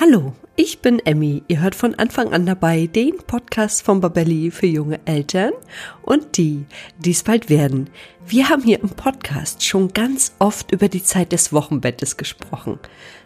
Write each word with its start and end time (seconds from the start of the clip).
Hallo, 0.00 0.32
ich 0.56 0.78
bin 0.78 0.98
Emmy. 1.00 1.42
Ihr 1.48 1.60
hört 1.60 1.74
von 1.74 1.94
Anfang 1.94 2.32
an 2.32 2.46
dabei 2.46 2.86
den 2.86 3.18
Podcast 3.18 3.82
von 3.82 4.00
Babelli 4.00 4.50
für 4.50 4.66
junge 4.66 4.98
Eltern 5.04 5.52
und 6.00 6.38
die, 6.38 6.64
die 6.96 7.10
es 7.10 7.22
bald 7.22 7.50
werden. 7.50 7.90
Wir 8.26 8.48
haben 8.48 8.62
hier 8.62 8.80
im 8.80 8.88
Podcast 8.88 9.62
schon 9.62 9.92
ganz 9.92 10.32
oft 10.38 10.72
über 10.72 10.88
die 10.88 11.02
Zeit 11.02 11.32
des 11.32 11.52
Wochenbettes 11.52 12.16
gesprochen. 12.16 12.78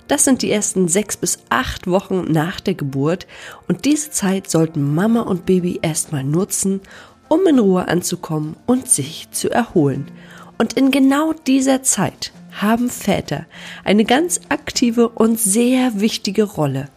Das 0.08 0.24
sind 0.24 0.42
die 0.42 0.50
ersten 0.50 0.88
sechs 0.88 1.16
bis 1.16 1.38
acht 1.48 1.86
Wochen 1.86 2.32
nach 2.32 2.58
der 2.58 2.74
Geburt 2.74 3.28
und 3.68 3.84
diese 3.84 4.10
Zeit 4.10 4.50
sollten 4.50 4.96
Mama 4.96 5.20
und 5.20 5.46
Baby 5.46 5.78
erstmal 5.80 6.24
nutzen, 6.24 6.80
um 7.28 7.46
in 7.46 7.60
Ruhe 7.60 7.86
anzukommen 7.86 8.56
und 8.66 8.88
sich 8.88 9.30
zu 9.30 9.48
erholen. 9.48 10.10
Und 10.58 10.72
in 10.72 10.90
genau 10.90 11.34
dieser 11.34 11.84
Zeit 11.84 12.32
haben 12.60 12.90
Väter 12.90 13.46
eine 13.84 14.04
ganz 14.04 14.40
aktive 14.48 15.08
und 15.08 15.38
sehr 15.38 16.00
wichtige 16.00 16.44
Rolle. 16.44 16.88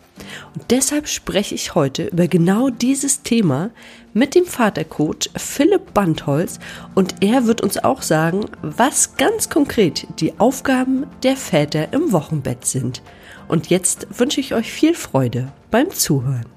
Und 0.55 0.71
deshalb 0.71 1.07
spreche 1.07 1.55
ich 1.55 1.75
heute 1.75 2.05
über 2.07 2.27
genau 2.27 2.69
dieses 2.69 3.21
Thema 3.21 3.69
mit 4.13 4.35
dem 4.35 4.45
Vatercoach 4.45 5.29
Philipp 5.35 5.93
Bandholz 5.93 6.59
und 6.95 7.15
er 7.21 7.45
wird 7.45 7.61
uns 7.61 7.77
auch 7.77 8.01
sagen, 8.01 8.45
was 8.61 9.15
ganz 9.17 9.49
konkret 9.49 10.07
die 10.19 10.39
Aufgaben 10.39 11.05
der 11.23 11.37
Väter 11.37 11.93
im 11.93 12.11
Wochenbett 12.11 12.65
sind. 12.65 13.01
Und 13.47 13.67
jetzt 13.67 14.07
wünsche 14.17 14.41
ich 14.41 14.53
euch 14.53 14.71
viel 14.71 14.93
Freude 14.93 15.51
beim 15.71 15.91
Zuhören. 15.91 16.56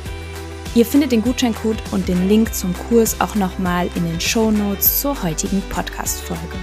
Ihr 0.73 0.85
findet 0.85 1.11
den 1.11 1.21
Gutscheincode 1.21 1.83
und 1.91 2.07
den 2.07 2.29
Link 2.29 2.53
zum 2.53 2.73
Kurs 2.73 3.19
auch 3.19 3.35
nochmal 3.35 3.89
in 3.95 4.05
den 4.05 4.21
Show 4.21 4.51
Notes 4.51 5.01
zur 5.01 5.21
heutigen 5.21 5.61
Podcast-Folge. 5.63 6.57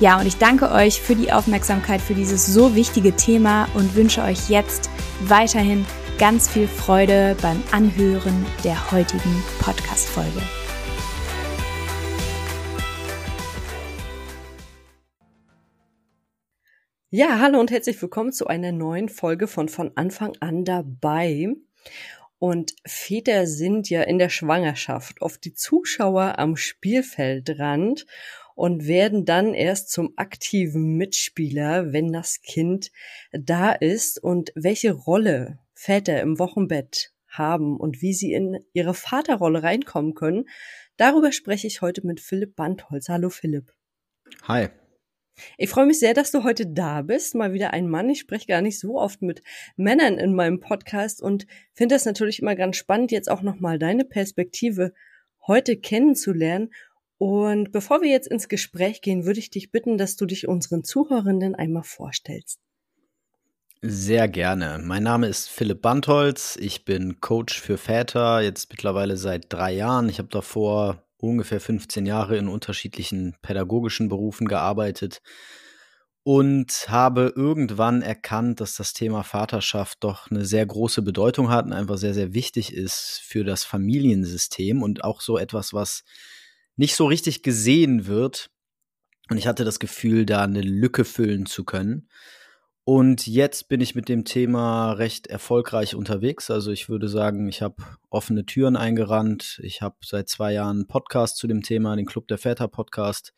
Ja, 0.00 0.18
und 0.18 0.26
ich 0.26 0.38
danke 0.38 0.70
euch 0.72 1.02
für 1.02 1.14
die 1.14 1.30
Aufmerksamkeit 1.30 2.00
für 2.00 2.14
dieses 2.14 2.46
so 2.46 2.74
wichtige 2.74 3.14
Thema 3.14 3.68
und 3.74 3.94
wünsche 3.94 4.22
euch 4.22 4.48
jetzt 4.48 4.88
weiterhin 5.20 5.84
ganz 6.18 6.48
viel 6.48 6.66
Freude 6.66 7.36
beim 7.42 7.62
Anhören 7.72 8.46
der 8.64 8.90
heutigen 8.90 9.44
Podcast-Folge. 9.60 10.40
Ja, 17.10 17.38
hallo 17.38 17.60
und 17.60 17.70
herzlich 17.70 18.00
willkommen 18.00 18.32
zu 18.32 18.46
einer 18.46 18.72
neuen 18.72 19.10
Folge 19.10 19.46
von 19.46 19.68
von 19.68 19.92
Anfang 19.94 20.32
an 20.40 20.64
dabei. 20.64 21.54
Und 22.38 22.74
Väter 22.86 23.46
sind 23.46 23.88
ja 23.88 24.02
in 24.02 24.18
der 24.18 24.28
Schwangerschaft 24.28 25.22
oft 25.22 25.44
die 25.44 25.54
Zuschauer 25.54 26.38
am 26.38 26.56
Spielfeldrand 26.56 28.06
und 28.54 28.86
werden 28.86 29.24
dann 29.24 29.54
erst 29.54 29.90
zum 29.90 30.12
aktiven 30.16 30.96
Mitspieler, 30.96 31.92
wenn 31.92 32.12
das 32.12 32.42
Kind 32.42 32.90
da 33.32 33.72
ist 33.72 34.22
und 34.22 34.52
welche 34.54 34.92
Rolle 34.92 35.58
Väter 35.74 36.20
im 36.20 36.38
Wochenbett 36.38 37.12
haben 37.28 37.76
und 37.76 38.00
wie 38.00 38.14
sie 38.14 38.32
in 38.32 38.64
ihre 38.72 38.94
Vaterrolle 38.94 39.62
reinkommen 39.62 40.14
können. 40.14 40.48
Darüber 40.96 41.32
spreche 41.32 41.66
ich 41.66 41.82
heute 41.82 42.06
mit 42.06 42.20
Philipp 42.20 42.54
Bandholz. 42.54 43.08
Hallo 43.08 43.28
Philipp. 43.28 43.72
Hi. 44.44 44.68
Ich 45.58 45.70
freue 45.70 45.86
mich 45.86 45.98
sehr, 45.98 46.14
dass 46.14 46.30
du 46.30 46.44
heute 46.44 46.66
da 46.66 47.02
bist. 47.02 47.34
Mal 47.34 47.52
wieder 47.52 47.72
ein 47.72 47.88
Mann. 47.88 48.10
Ich 48.10 48.20
spreche 48.20 48.46
gar 48.46 48.62
nicht 48.62 48.78
so 48.78 48.98
oft 48.98 49.22
mit 49.22 49.42
Männern 49.76 50.18
in 50.18 50.34
meinem 50.34 50.60
Podcast 50.60 51.20
und 51.20 51.46
finde 51.72 51.94
es 51.94 52.04
natürlich 52.04 52.40
immer 52.40 52.54
ganz 52.54 52.76
spannend, 52.76 53.12
jetzt 53.12 53.30
auch 53.30 53.42
nochmal 53.42 53.78
deine 53.78 54.04
Perspektive 54.04 54.92
heute 55.46 55.76
kennenzulernen. 55.76 56.70
Und 57.18 57.72
bevor 57.72 58.02
wir 58.02 58.10
jetzt 58.10 58.28
ins 58.28 58.48
Gespräch 58.48 59.00
gehen, 59.00 59.24
würde 59.24 59.38
ich 59.38 59.50
dich 59.50 59.70
bitten, 59.70 59.98
dass 59.98 60.16
du 60.16 60.26
dich 60.26 60.48
unseren 60.48 60.84
Zuhörenden 60.84 61.54
einmal 61.54 61.84
vorstellst. 61.84 62.60
Sehr 63.82 64.28
gerne. 64.28 64.80
Mein 64.82 65.02
Name 65.02 65.26
ist 65.26 65.50
Philipp 65.50 65.82
Bandholz. 65.82 66.56
Ich 66.58 66.86
bin 66.86 67.20
Coach 67.20 67.60
für 67.60 67.76
Väter, 67.76 68.40
jetzt 68.40 68.70
mittlerweile 68.70 69.18
seit 69.18 69.52
drei 69.52 69.72
Jahren. 69.72 70.08
Ich 70.08 70.18
habe 70.18 70.30
davor 70.30 71.03
ungefähr 71.18 71.60
15 71.60 72.06
Jahre 72.06 72.36
in 72.36 72.48
unterschiedlichen 72.48 73.36
pädagogischen 73.42 74.08
Berufen 74.08 74.46
gearbeitet 74.46 75.20
und 76.24 76.86
habe 76.88 77.34
irgendwann 77.36 78.00
erkannt, 78.00 78.60
dass 78.60 78.76
das 78.76 78.94
Thema 78.94 79.22
Vaterschaft 79.22 79.98
doch 80.00 80.30
eine 80.30 80.46
sehr 80.46 80.64
große 80.64 81.02
Bedeutung 81.02 81.50
hat 81.50 81.66
und 81.66 81.74
einfach 81.74 81.98
sehr, 81.98 82.14
sehr 82.14 82.32
wichtig 82.32 82.72
ist 82.72 83.20
für 83.22 83.44
das 83.44 83.64
Familiensystem 83.64 84.82
und 84.82 85.04
auch 85.04 85.20
so 85.20 85.36
etwas, 85.36 85.74
was 85.74 86.02
nicht 86.76 86.96
so 86.96 87.06
richtig 87.06 87.42
gesehen 87.42 88.06
wird. 88.06 88.50
Und 89.28 89.36
ich 89.36 89.46
hatte 89.46 89.64
das 89.64 89.78
Gefühl, 89.78 90.24
da 90.24 90.42
eine 90.42 90.62
Lücke 90.62 91.04
füllen 91.04 91.44
zu 91.44 91.64
können. 91.64 92.08
Und 92.86 93.26
jetzt 93.26 93.68
bin 93.68 93.80
ich 93.80 93.94
mit 93.94 94.10
dem 94.10 94.26
Thema 94.26 94.92
recht 94.92 95.26
erfolgreich 95.26 95.94
unterwegs. 95.94 96.50
Also 96.50 96.70
ich 96.70 96.90
würde 96.90 97.08
sagen, 97.08 97.48
ich 97.48 97.62
habe 97.62 97.76
offene 98.10 98.44
Türen 98.44 98.76
eingerannt. 98.76 99.58
Ich 99.62 99.80
habe 99.80 99.96
seit 100.04 100.28
zwei 100.28 100.52
Jahren 100.52 100.80
einen 100.80 100.86
Podcast 100.86 101.38
zu 101.38 101.46
dem 101.46 101.62
Thema, 101.62 101.96
den 101.96 102.04
Club 102.04 102.28
der 102.28 102.36
Väter 102.36 102.68
Podcast. 102.68 103.32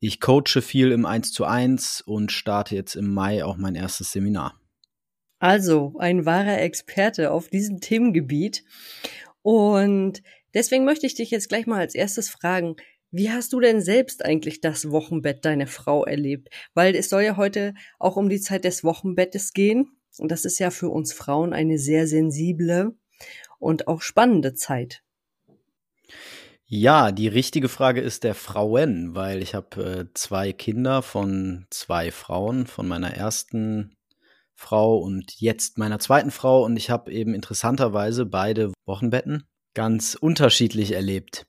Ich 0.00 0.18
coache 0.18 0.62
viel 0.62 0.92
im 0.92 1.04
1 1.04 1.32
zu 1.32 1.44
1 1.44 2.00
und 2.02 2.32
starte 2.32 2.74
jetzt 2.74 2.94
im 2.94 3.12
Mai 3.12 3.44
auch 3.44 3.58
mein 3.58 3.74
erstes 3.74 4.12
Seminar. 4.12 4.58
Also 5.38 5.94
ein 5.98 6.24
wahrer 6.24 6.62
Experte 6.62 7.32
auf 7.32 7.48
diesem 7.48 7.80
Themengebiet. 7.80 8.64
Und 9.42 10.22
deswegen 10.54 10.86
möchte 10.86 11.06
ich 11.06 11.14
dich 11.14 11.30
jetzt 11.30 11.50
gleich 11.50 11.66
mal 11.66 11.80
als 11.80 11.94
erstes 11.94 12.30
fragen, 12.30 12.76
wie 13.14 13.30
hast 13.30 13.52
du 13.52 13.60
denn 13.60 13.80
selbst 13.80 14.24
eigentlich 14.24 14.60
das 14.60 14.90
Wochenbett 14.90 15.44
deiner 15.44 15.68
Frau 15.68 16.04
erlebt? 16.04 16.48
Weil 16.74 16.96
es 16.96 17.08
soll 17.08 17.22
ja 17.22 17.36
heute 17.36 17.74
auch 18.00 18.16
um 18.16 18.28
die 18.28 18.40
Zeit 18.40 18.64
des 18.64 18.82
Wochenbettes 18.82 19.52
gehen. 19.52 19.96
Und 20.18 20.32
das 20.32 20.44
ist 20.44 20.58
ja 20.58 20.70
für 20.70 20.88
uns 20.88 21.12
Frauen 21.12 21.52
eine 21.52 21.78
sehr 21.78 22.08
sensible 22.08 22.96
und 23.60 23.86
auch 23.86 24.02
spannende 24.02 24.54
Zeit. 24.54 25.04
Ja, 26.66 27.12
die 27.12 27.28
richtige 27.28 27.68
Frage 27.68 28.00
ist 28.00 28.24
der 28.24 28.34
Frauen, 28.34 29.14
weil 29.14 29.42
ich 29.42 29.54
habe 29.54 29.84
äh, 29.84 30.04
zwei 30.14 30.52
Kinder 30.52 31.00
von 31.00 31.66
zwei 31.70 32.10
Frauen, 32.10 32.66
von 32.66 32.88
meiner 32.88 33.14
ersten 33.14 33.94
Frau 34.56 34.98
und 34.98 35.40
jetzt 35.40 35.78
meiner 35.78 36.00
zweiten 36.00 36.32
Frau 36.32 36.64
und 36.64 36.76
ich 36.76 36.90
habe 36.90 37.12
eben 37.12 37.32
interessanterweise 37.32 38.26
beide 38.26 38.72
Wochenbetten 38.86 39.44
ganz 39.74 40.16
unterschiedlich 40.16 40.92
erlebt. 40.92 41.46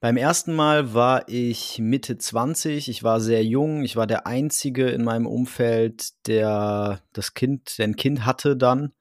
Beim 0.00 0.16
ersten 0.16 0.54
Mal 0.54 0.94
war 0.94 1.28
ich 1.28 1.80
Mitte 1.80 2.18
20, 2.18 2.88
ich 2.88 3.02
war 3.02 3.20
sehr 3.20 3.44
jung, 3.44 3.82
ich 3.82 3.96
war 3.96 4.06
der 4.06 4.28
einzige 4.28 4.88
in 4.90 5.02
meinem 5.02 5.26
Umfeld, 5.26 6.10
der 6.28 7.00
das 7.12 7.34
Kind, 7.34 7.78
der 7.78 7.86
ein 7.86 7.96
Kind 7.96 8.24
hatte 8.24 8.56
dann 8.56 8.92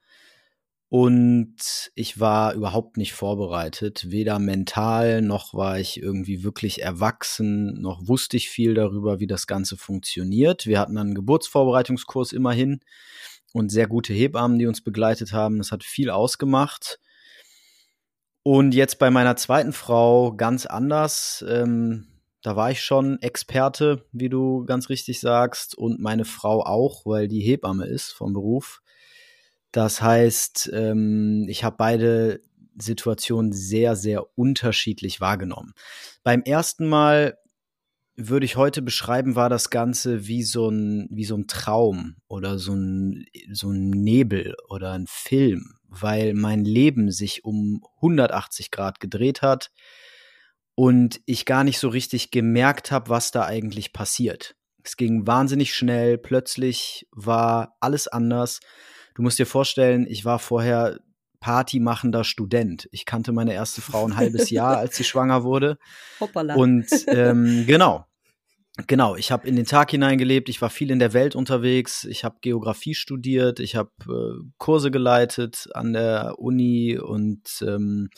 und 0.90 1.92
ich 1.96 2.20
war 2.20 2.54
überhaupt 2.54 2.98
nicht 2.98 3.14
vorbereitet, 3.14 4.10
weder 4.10 4.40
mental 4.40 5.22
noch 5.22 5.54
war 5.54 5.80
ich 5.80 6.02
irgendwie 6.02 6.44
wirklich 6.44 6.82
erwachsen, 6.82 7.80
noch 7.82 8.08
wusste 8.08 8.38
ich 8.38 8.50
viel 8.50 8.74
darüber, 8.74 9.20
wie 9.20 9.28
das 9.28 9.48
Ganze 9.48 9.76
funktioniert. 9.78 10.66
Wir 10.66 10.80
hatten 10.80 10.98
einen 10.98 11.14
Geburtsvorbereitungskurs 11.14 12.32
immerhin 12.32 12.80
und 13.54 13.70
sehr 13.70 13.88
gute 13.88 14.14
Hebammen, 14.14 14.60
die 14.60 14.66
uns 14.66 14.82
begleitet 14.82 15.34
haben. 15.34 15.58
Das 15.58 15.72
hat 15.72 15.84
viel 15.84 16.10
ausgemacht. 16.10 17.00
Und 18.50 18.74
jetzt 18.74 18.98
bei 18.98 19.12
meiner 19.12 19.36
zweiten 19.36 19.74
Frau 19.74 20.34
ganz 20.34 20.66
anders. 20.66 21.44
Ähm, 21.50 22.08
da 22.42 22.56
war 22.56 22.72
ich 22.72 22.82
schon 22.82 23.22
Experte, 23.22 24.06
wie 24.14 24.30
du 24.30 24.64
ganz 24.64 24.88
richtig 24.88 25.20
sagst, 25.20 25.78
und 25.78 26.00
meine 26.00 26.24
Frau 26.24 26.64
auch, 26.64 27.06
weil 27.06 27.28
die 27.28 27.42
Hebamme 27.42 27.88
ist 27.88 28.14
vom 28.14 28.32
Beruf. 28.32 28.82
Das 29.74 30.02
heißt, 30.02 30.72
ähm, 30.72 31.46
ich 31.50 31.66
habe 31.66 31.76
beide 31.78 32.40
Situationen 32.78 33.52
sehr, 33.52 33.98
sehr 33.98 34.26
unterschiedlich 34.38 35.20
wahrgenommen. 35.20 35.74
Beim 36.24 36.42
ersten 36.44 36.88
Mal 36.88 37.38
würde 38.16 38.46
ich 38.46 38.56
heute 38.56 38.82
beschreiben, 38.82 39.36
war 39.36 39.50
das 39.50 39.70
Ganze 39.70 40.26
wie 40.26 40.44
so 40.44 40.70
ein, 40.70 41.10
wie 41.12 41.26
so 41.26 41.36
ein 41.36 41.48
Traum 41.48 42.16
oder 42.30 42.60
so 42.60 42.76
ein, 42.76 43.26
so 43.52 43.72
ein 43.72 43.90
Nebel 43.90 44.56
oder 44.70 44.94
ein 44.94 45.06
Film, 45.06 45.77
weil 45.90 46.34
mein 46.34 46.64
Leben 46.64 47.12
sich 47.12 47.44
um 47.46 47.84
180 47.98 48.72
Grad 48.72 49.00
gedreht 49.00 49.42
hat 49.42 49.72
und 50.76 51.22
ich 51.26 51.46
gar 51.46 51.64
nicht 51.64 51.80
so 51.80 51.90
richtig 51.90 52.32
gemerkt 52.32 52.92
habe, 52.92 53.10
was 53.10 53.32
da 53.32 53.46
eigentlich 53.46 53.94
passiert. 53.94 54.56
Es 54.84 54.96
ging 54.96 55.28
wahnsinnig 55.28 55.74
schnell, 55.74 56.18
plötzlich 56.18 57.08
war 57.12 57.76
alles 57.80 58.08
anders. 58.08 58.60
Du 59.16 59.22
musst 59.22 59.40
dir 59.40 59.46
vorstellen, 59.46 60.06
ich 60.08 60.24
war 60.24 60.40
vorher 60.40 61.00
partymachender 61.40 62.24
Student. 62.24 62.88
Ich 62.92 63.06
kannte 63.06 63.32
meine 63.32 63.54
erste 63.54 63.82
Frau 63.82 64.06
ein 64.06 64.18
halbes 64.18 64.50
Jahr, 64.50 64.78
als 64.78 64.96
sie 64.96 65.04
schwanger 65.04 65.44
wurde. 65.44 65.78
Hoppala. 66.20 66.56
Und 66.56 66.88
ähm, 67.08 67.66
genau, 67.68 68.06
genau. 68.86 69.16
Ich 69.16 69.32
habe 69.32 69.48
in 69.48 69.56
den 69.56 69.66
Tag 69.66 69.92
hineingelebt. 69.92 70.50
Ich 70.50 70.62
war 70.62 70.70
viel 70.70 70.92
in 70.92 71.00
der 71.00 71.14
Welt 71.14 71.36
unterwegs. 71.36 72.04
Ich 72.04 72.24
habe 72.24 72.38
Geografie 72.42 72.94
studiert. 72.94 73.60
Ich 73.60 73.76
habe 73.76 73.92
äh, 74.08 74.44
Kurse 74.58 74.92
geleitet 74.92 75.68
an 75.74 75.94
der 75.94 76.36
Uni 76.38 77.00
und 77.00 77.64
ähm, 77.66 78.10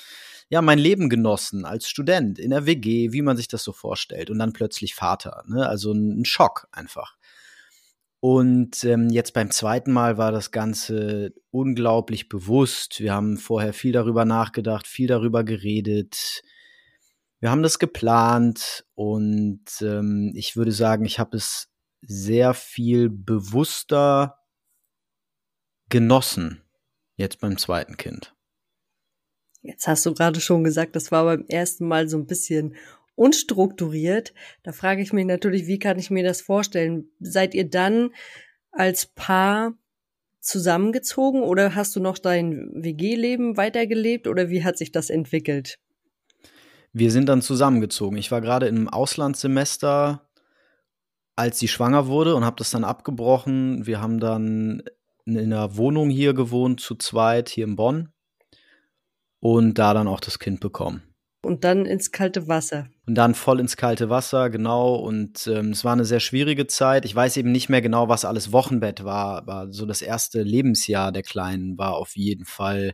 ja, 0.49 0.61
mein 0.61 0.79
Leben 0.79 1.09
genossen 1.09 1.63
als 1.65 1.87
Student 1.87 2.39
in 2.39 2.49
der 2.49 2.65
WG, 2.65 3.13
wie 3.13 3.21
man 3.21 3.37
sich 3.37 3.47
das 3.47 3.63
so 3.63 3.71
vorstellt. 3.71 4.29
Und 4.29 4.39
dann 4.39 4.53
plötzlich 4.53 4.95
Vater. 4.95 5.43
Ne? 5.47 5.67
Also 5.67 5.93
ein 5.93 6.25
Schock 6.25 6.67
einfach. 6.71 7.15
Und 8.21 8.83
ähm, 8.83 9.09
jetzt 9.09 9.33
beim 9.33 9.49
zweiten 9.49 9.93
Mal 9.93 10.17
war 10.17 10.31
das 10.31 10.51
Ganze 10.51 11.33
unglaublich 11.51 12.27
bewusst. 12.27 12.99
Wir 12.99 13.13
haben 13.13 13.37
vorher 13.37 13.71
viel 13.71 13.93
darüber 13.93 14.25
nachgedacht, 14.25 14.87
viel 14.87 15.07
darüber 15.07 15.45
geredet. 15.45 16.43
Wir 17.39 17.51
haben 17.51 17.63
das 17.63 17.79
geplant 17.79 18.85
und 18.95 19.63
ähm, 19.81 20.33
ich 20.35 20.57
würde 20.57 20.71
sagen, 20.71 21.05
ich 21.05 21.19
habe 21.19 21.37
es 21.37 21.69
sehr 22.01 22.53
viel 22.53 23.09
bewusster 23.09 24.39
genossen 25.89 26.61
jetzt 27.15 27.39
beim 27.39 27.57
zweiten 27.57 27.97
Kind. 27.97 28.35
Jetzt 29.61 29.87
hast 29.87 30.05
du 30.05 30.13
gerade 30.13 30.39
schon 30.39 30.63
gesagt, 30.63 30.95
das 30.95 31.11
war 31.11 31.25
beim 31.25 31.45
ersten 31.47 31.87
Mal 31.87 32.07
so 32.07 32.17
ein 32.17 32.27
bisschen 32.27 32.75
unstrukturiert. 33.15 34.33
Da 34.63 34.71
frage 34.71 35.01
ich 35.01 35.11
mich 35.11 35.25
natürlich, 35.25 35.67
wie 35.67 35.79
kann 35.79 35.99
ich 35.99 36.09
mir 36.09 36.23
das 36.23 36.41
vorstellen? 36.41 37.09
Seid 37.19 37.53
ihr 37.53 37.69
dann 37.69 38.11
als 38.71 39.05
Paar 39.05 39.73
zusammengezogen 40.39 41.41
oder 41.41 41.75
hast 41.75 41.95
du 41.95 41.99
noch 41.99 42.17
dein 42.17 42.69
WG-Leben 42.73 43.57
weitergelebt 43.57 44.27
oder 44.27 44.49
wie 44.49 44.63
hat 44.63 44.77
sich 44.77 44.93
das 44.93 45.09
entwickelt? 45.09 45.79
Wir 46.91 47.11
sind 47.11 47.27
dann 47.27 47.41
zusammengezogen. 47.41 48.17
Ich 48.17 48.31
war 48.31 48.41
gerade 48.41 48.67
im 48.67 48.89
Auslandssemester, 48.89 50.29
als 51.35 51.59
sie 51.59 51.67
schwanger 51.67 52.07
wurde 52.07 52.35
und 52.35 52.45
habe 52.45 52.57
das 52.57 52.71
dann 52.71 52.83
abgebrochen. 52.83 53.85
Wir 53.85 54.01
haben 54.01 54.19
dann 54.19 54.83
in 55.25 55.37
einer 55.37 55.77
Wohnung 55.77 56.09
hier 56.09 56.33
gewohnt, 56.33 56.79
zu 56.79 56.95
zweit, 56.95 57.49
hier 57.49 57.65
in 57.65 57.75
Bonn. 57.75 58.09
Und 59.39 59.75
da 59.75 59.93
dann 59.93 60.07
auch 60.07 60.19
das 60.19 60.39
Kind 60.39 60.59
bekommen. 60.59 61.08
Und 61.41 61.63
dann 61.63 61.85
ins 61.85 62.11
kalte 62.11 62.49
Wasser. 62.49 62.89
Und 63.07 63.15
dann 63.15 63.33
voll 63.33 63.61
ins 63.61 63.77
kalte 63.77 64.09
Wasser, 64.09 64.49
genau. 64.49 64.95
Und 64.95 65.47
ähm, 65.47 65.71
es 65.71 65.85
war 65.85 65.93
eine 65.93 66.03
sehr 66.03 66.19
schwierige 66.19 66.67
Zeit. 66.67 67.05
Ich 67.05 67.15
weiß 67.15 67.37
eben 67.37 67.51
nicht 67.51 67.69
mehr 67.69 67.81
genau, 67.81 68.09
was 68.09 68.25
alles 68.25 68.51
Wochenbett 68.51 69.05
war, 69.05 69.37
aber 69.37 69.67
so 69.71 69.85
das 69.85 70.01
erste 70.01 70.43
Lebensjahr 70.43 71.13
der 71.13 71.23
Kleinen 71.23 71.77
war 71.77 71.95
auf 71.95 72.17
jeden 72.17 72.45
Fall 72.45 72.93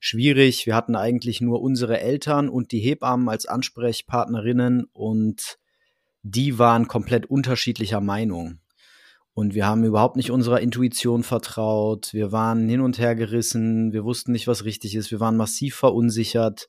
schwierig. 0.00 0.66
Wir 0.66 0.74
hatten 0.74 0.96
eigentlich 0.96 1.40
nur 1.40 1.62
unsere 1.62 2.00
Eltern 2.00 2.48
und 2.48 2.72
die 2.72 2.80
Hebammen 2.80 3.28
als 3.28 3.46
Ansprechpartnerinnen 3.46 4.86
und 4.92 5.58
die 6.22 6.58
waren 6.58 6.88
komplett 6.88 7.26
unterschiedlicher 7.26 8.00
Meinung. 8.00 8.58
Und 9.32 9.54
wir 9.54 9.66
haben 9.66 9.84
überhaupt 9.84 10.16
nicht 10.16 10.30
unserer 10.30 10.60
Intuition 10.60 11.22
vertraut. 11.22 12.12
Wir 12.12 12.32
waren 12.32 12.68
hin 12.68 12.80
und 12.80 12.98
her 12.98 13.14
gerissen. 13.14 13.92
Wir 13.92 14.02
wussten 14.02 14.32
nicht, 14.32 14.48
was 14.48 14.64
richtig 14.64 14.96
ist. 14.96 15.10
Wir 15.10 15.20
waren 15.20 15.36
massiv 15.36 15.76
verunsichert 15.76 16.68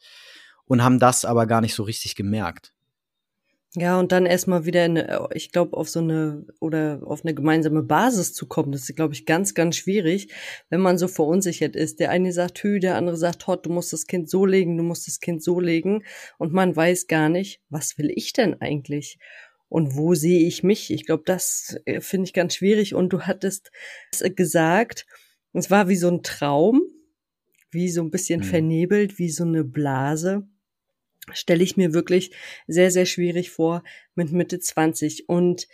und 0.68 0.84
haben 0.84 1.00
das 1.00 1.26
aber 1.26 1.46
gar 1.48 1.62
nicht 1.62 1.76
so 1.76 1.84
richtig 1.84 2.16
gemerkt. 2.16 2.74
Ja, 3.76 4.00
und 4.00 4.12
dann 4.12 4.26
erstmal 4.26 4.66
wieder, 4.66 4.84
eine, 4.84 5.28
ich 5.36 5.52
glaube, 5.52 5.78
auf 5.78 5.88
so 5.88 6.00
eine 6.00 6.48
oder 6.60 7.02
auf 7.06 7.24
eine 7.24 7.36
gemeinsame 7.36 7.84
Basis 7.84 8.34
zu 8.34 8.48
kommen, 8.48 8.72
das 8.72 8.90
ist, 8.90 8.96
glaube 8.96 9.14
ich, 9.14 9.26
ganz, 9.26 9.54
ganz 9.54 9.76
schwierig, 9.76 10.34
wenn 10.70 10.80
man 10.80 10.98
so 10.98 11.08
verunsichert 11.08 11.76
ist. 11.76 12.00
Der 12.00 12.10
eine 12.10 12.32
sagt 12.32 12.64
hü, 12.64 12.80
der 12.80 12.96
andere 12.96 13.18
sagt 13.18 13.46
hot, 13.46 13.66
du 13.66 13.70
musst 13.70 13.94
das 13.94 14.08
Kind 14.08 14.32
so 14.32 14.46
legen, 14.46 14.78
du 14.78 14.84
musst 14.84 15.08
das 15.08 15.20
Kind 15.20 15.44
so 15.44 15.60
legen 15.60 16.04
und 16.40 16.54
man 16.54 16.76
weiß 16.76 17.08
gar 17.08 17.30
nicht, 17.30 17.62
was 17.70 17.98
will 17.98 18.12
ich 18.16 18.34
denn 18.34 18.60
eigentlich? 18.62 19.20
Und 19.70 19.96
wo 19.96 20.16
sehe 20.16 20.48
ich 20.48 20.64
mich? 20.64 20.92
Ich 20.92 21.06
glaube, 21.06 21.24
das 21.26 21.78
äh, 21.86 22.02
finde 22.02 22.26
ich 22.26 22.34
ganz 22.34 22.56
schwierig. 22.56 22.96
Und 22.96 23.10
du 23.14 23.22
hattest 23.24 23.72
gesagt, 24.36 25.06
es 25.54 25.70
war 25.70 25.88
wie 25.88 25.98
so 25.98 26.08
ein 26.08 26.24
Traum, 26.24 26.82
wie 27.70 27.90
so 27.90 28.02
ein 28.02 28.10
bisschen 28.10 28.40
mhm. 28.40 28.46
vernebelt, 28.46 29.20
wie 29.20 29.30
so 29.30 29.44
eine 29.44 29.64
Blase 29.64 30.48
stelle 31.34 31.64
ich 31.64 31.78
mir 31.78 31.94
wirklich 31.94 32.32
sehr, 32.68 32.92
sehr 32.92 33.06
schwierig 33.06 33.52
vor 33.52 33.84
mit 34.16 34.32
Mitte 34.32 34.60
20. 34.60 35.30
Und 35.30 35.68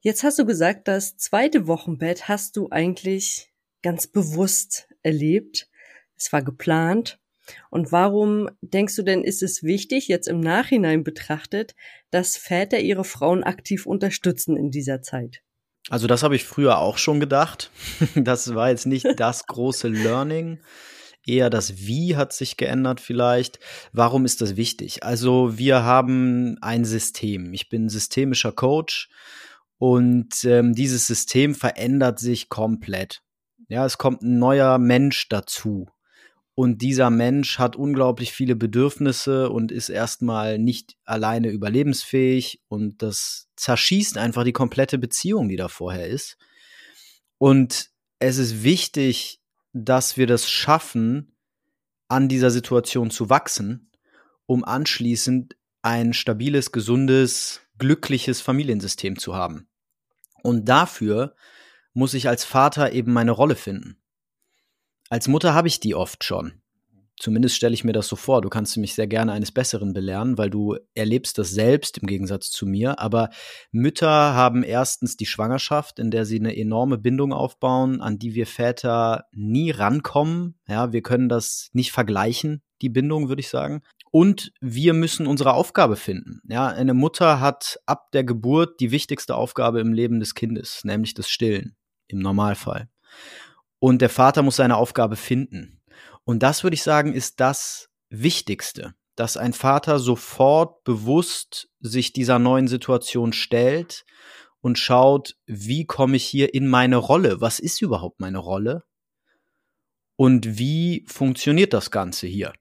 jetzt 0.00 0.22
hast 0.22 0.38
du 0.38 0.46
gesagt, 0.46 0.88
das 0.88 1.16
zweite 1.16 1.66
Wochenbett 1.66 2.28
hast 2.28 2.56
du 2.56 2.68
eigentlich 2.70 3.52
ganz 3.82 4.06
bewusst 4.06 4.88
erlebt. 5.02 5.68
Es 6.16 6.32
war 6.32 6.42
geplant. 6.42 7.18
Und 7.70 7.90
warum 7.90 8.48
denkst 8.60 8.96
du 8.96 9.02
denn, 9.02 9.24
ist 9.24 9.42
es 9.42 9.62
wichtig, 9.62 10.08
jetzt 10.08 10.28
im 10.28 10.40
Nachhinein 10.40 11.02
betrachtet, 11.02 11.74
dass 12.10 12.36
Väter 12.36 12.78
ihre 12.78 13.04
Frauen 13.04 13.42
aktiv 13.42 13.86
unterstützen 13.86 14.56
in 14.56 14.70
dieser 14.70 15.02
Zeit? 15.02 15.42
Also 15.88 16.06
das 16.06 16.22
habe 16.22 16.36
ich 16.36 16.44
früher 16.44 16.78
auch 16.78 16.98
schon 16.98 17.20
gedacht. 17.20 17.70
Das 18.14 18.54
war 18.54 18.70
jetzt 18.70 18.86
nicht 18.86 19.06
das 19.16 19.46
große 19.46 19.88
Learning 19.88 20.60
eher 21.26 21.50
das 21.50 21.78
Wie 21.86 22.16
hat 22.16 22.32
sich 22.32 22.56
geändert 22.56 23.00
vielleicht. 23.00 23.58
Warum 23.92 24.24
ist 24.24 24.40
das 24.40 24.56
wichtig? 24.56 25.02
Also 25.02 25.58
wir 25.58 25.84
haben 25.84 26.58
ein 26.60 26.84
System. 26.84 27.52
Ich 27.52 27.68
bin 27.68 27.88
systemischer 27.88 28.52
Coach 28.52 29.08
und 29.78 30.44
ähm, 30.44 30.74
dieses 30.74 31.06
System 31.06 31.54
verändert 31.54 32.18
sich 32.18 32.48
komplett. 32.48 33.22
Ja, 33.68 33.84
es 33.84 33.98
kommt 33.98 34.22
ein 34.22 34.38
neuer 34.38 34.78
Mensch 34.78 35.28
dazu. 35.28 35.86
Und 36.54 36.82
dieser 36.82 37.08
Mensch 37.08 37.58
hat 37.58 37.76
unglaublich 37.76 38.32
viele 38.32 38.54
Bedürfnisse 38.54 39.48
und 39.48 39.72
ist 39.72 39.88
erstmal 39.88 40.58
nicht 40.58 40.96
alleine 41.04 41.48
überlebensfähig 41.48 42.60
und 42.68 43.00
das 43.00 43.48
zerschießt 43.56 44.18
einfach 44.18 44.44
die 44.44 44.52
komplette 44.52 44.98
Beziehung, 44.98 45.48
die 45.48 45.56
da 45.56 45.68
vorher 45.68 46.06
ist. 46.06 46.36
Und 47.38 47.90
es 48.18 48.36
ist 48.36 48.62
wichtig, 48.62 49.40
dass 49.72 50.16
wir 50.16 50.26
das 50.26 50.48
schaffen, 50.48 51.36
an 52.08 52.28
dieser 52.28 52.50
Situation 52.50 53.10
zu 53.10 53.30
wachsen, 53.30 53.90
um 54.46 54.64
anschließend 54.64 55.56
ein 55.80 56.12
stabiles, 56.12 56.72
gesundes, 56.72 57.60
glückliches 57.78 58.40
Familiensystem 58.40 59.18
zu 59.18 59.34
haben. 59.34 59.68
Und 60.42 60.68
dafür 60.68 61.34
muss 61.94 62.14
ich 62.14 62.28
als 62.28 62.44
Vater 62.44 62.92
eben 62.92 63.12
meine 63.12 63.32
Rolle 63.32 63.56
finden. 63.56 64.00
Als 65.08 65.28
Mutter 65.28 65.54
habe 65.54 65.68
ich 65.68 65.80
die 65.80 65.94
oft 65.94 66.24
schon. 66.24 66.61
Zumindest 67.18 67.56
stelle 67.56 67.74
ich 67.74 67.84
mir 67.84 67.92
das 67.92 68.08
so 68.08 68.16
vor. 68.16 68.40
Du 68.40 68.48
kannst 68.48 68.76
mich 68.76 68.94
sehr 68.94 69.06
gerne 69.06 69.32
eines 69.32 69.52
Besseren 69.52 69.92
belehren, 69.92 70.38
weil 70.38 70.50
du 70.50 70.76
erlebst 70.94 71.38
das 71.38 71.50
selbst 71.50 71.98
im 71.98 72.06
Gegensatz 72.06 72.50
zu 72.50 72.66
mir. 72.66 72.98
Aber 72.98 73.30
Mütter 73.70 74.08
haben 74.08 74.62
erstens 74.62 75.16
die 75.16 75.26
Schwangerschaft, 75.26 75.98
in 75.98 76.10
der 76.10 76.24
sie 76.24 76.40
eine 76.40 76.56
enorme 76.56 76.98
Bindung 76.98 77.32
aufbauen, 77.32 78.00
an 78.00 78.18
die 78.18 78.34
wir 78.34 78.46
Väter 78.46 79.26
nie 79.32 79.70
rankommen. 79.70 80.58
Ja, 80.66 80.92
wir 80.92 81.02
können 81.02 81.28
das 81.28 81.68
nicht 81.72 81.92
vergleichen, 81.92 82.62
die 82.80 82.88
Bindung, 82.88 83.28
würde 83.28 83.40
ich 83.40 83.48
sagen. 83.48 83.82
Und 84.10 84.52
wir 84.60 84.92
müssen 84.92 85.26
unsere 85.26 85.54
Aufgabe 85.54 85.96
finden. 85.96 86.40
Ja, 86.48 86.68
eine 86.68 86.94
Mutter 86.94 87.40
hat 87.40 87.78
ab 87.86 88.10
der 88.12 88.24
Geburt 88.24 88.80
die 88.80 88.90
wichtigste 88.90 89.36
Aufgabe 89.36 89.80
im 89.80 89.92
Leben 89.92 90.20
des 90.20 90.34
Kindes, 90.34 90.82
nämlich 90.84 91.14
das 91.14 91.30
Stillen. 91.30 91.76
Im 92.08 92.18
Normalfall. 92.18 92.88
Und 93.78 94.02
der 94.02 94.10
Vater 94.10 94.42
muss 94.42 94.56
seine 94.56 94.76
Aufgabe 94.76 95.16
finden. 95.16 95.81
Und 96.24 96.42
das 96.42 96.62
würde 96.62 96.74
ich 96.74 96.82
sagen, 96.82 97.12
ist 97.12 97.40
das 97.40 97.88
Wichtigste, 98.08 98.94
dass 99.16 99.36
ein 99.36 99.52
Vater 99.52 99.98
sofort 99.98 100.84
bewusst 100.84 101.68
sich 101.80 102.12
dieser 102.12 102.38
neuen 102.38 102.68
Situation 102.68 103.32
stellt 103.32 104.04
und 104.60 104.78
schaut, 104.78 105.36
wie 105.46 105.84
komme 105.84 106.16
ich 106.16 106.24
hier 106.24 106.54
in 106.54 106.68
meine 106.68 106.96
Rolle? 106.96 107.40
Was 107.40 107.58
ist 107.58 107.82
überhaupt 107.82 108.20
meine 108.20 108.38
Rolle? 108.38 108.84
Und 110.16 110.58
wie 110.58 111.04
funktioniert 111.08 111.72
das 111.72 111.90
Ganze 111.90 112.26
hier? 112.26 112.52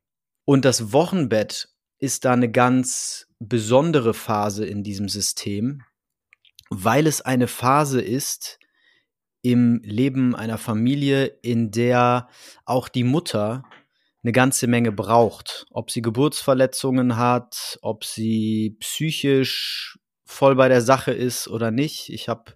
Und 0.45 0.65
das 0.65 0.91
Wochenbett 0.93 1.69
ist 1.99 2.25
da 2.25 2.33
eine 2.33 2.49
ganz 2.49 3.27
besondere 3.39 4.13
Phase 4.13 4.65
in 4.65 4.83
diesem 4.83 5.07
System, 5.07 5.83
weil 6.69 7.05
es 7.05 7.21
eine 7.21 7.47
Phase 7.47 8.01
ist, 8.01 8.57
im 9.41 9.81
Leben 9.83 10.35
einer 10.35 10.57
Familie, 10.57 11.25
in 11.25 11.71
der 11.71 12.27
auch 12.65 12.89
die 12.89 13.03
Mutter 13.03 13.63
eine 14.23 14.31
ganze 14.31 14.67
Menge 14.67 14.91
braucht. 14.91 15.65
Ob 15.71 15.91
sie 15.91 16.01
Geburtsverletzungen 16.01 17.17
hat, 17.17 17.79
ob 17.81 18.05
sie 18.05 18.77
psychisch 18.79 19.97
voll 20.25 20.55
bei 20.55 20.69
der 20.69 20.81
Sache 20.81 21.11
ist 21.11 21.47
oder 21.47 21.71
nicht. 21.71 22.09
Ich 22.09 22.29
habe 22.29 22.53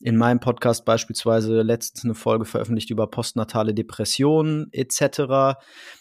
in 0.00 0.16
meinem 0.16 0.40
Podcast 0.40 0.84
beispielsweise 0.84 1.62
letztens 1.62 2.04
eine 2.04 2.14
Folge 2.14 2.44
veröffentlicht 2.44 2.90
über 2.90 3.06
postnatale 3.06 3.72
Depressionen 3.72 4.68
etc. 4.72 5.60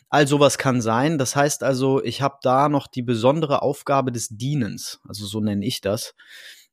All 0.09 0.27
sowas 0.27 0.57
kann 0.57 0.81
sein. 0.81 1.19
Das 1.19 1.35
heißt 1.35 1.63
also, 1.63 2.03
ich 2.03 2.21
habe 2.21 2.37
da 2.41 2.67
noch 2.67 2.87
die 2.87 3.03
besondere 3.03 3.61
Aufgabe 3.61 4.11
des 4.11 4.29
Dienens, 4.29 4.99
also 5.07 5.25
so 5.27 5.39
nenne 5.39 5.65
ich 5.65 5.81
das 5.81 6.15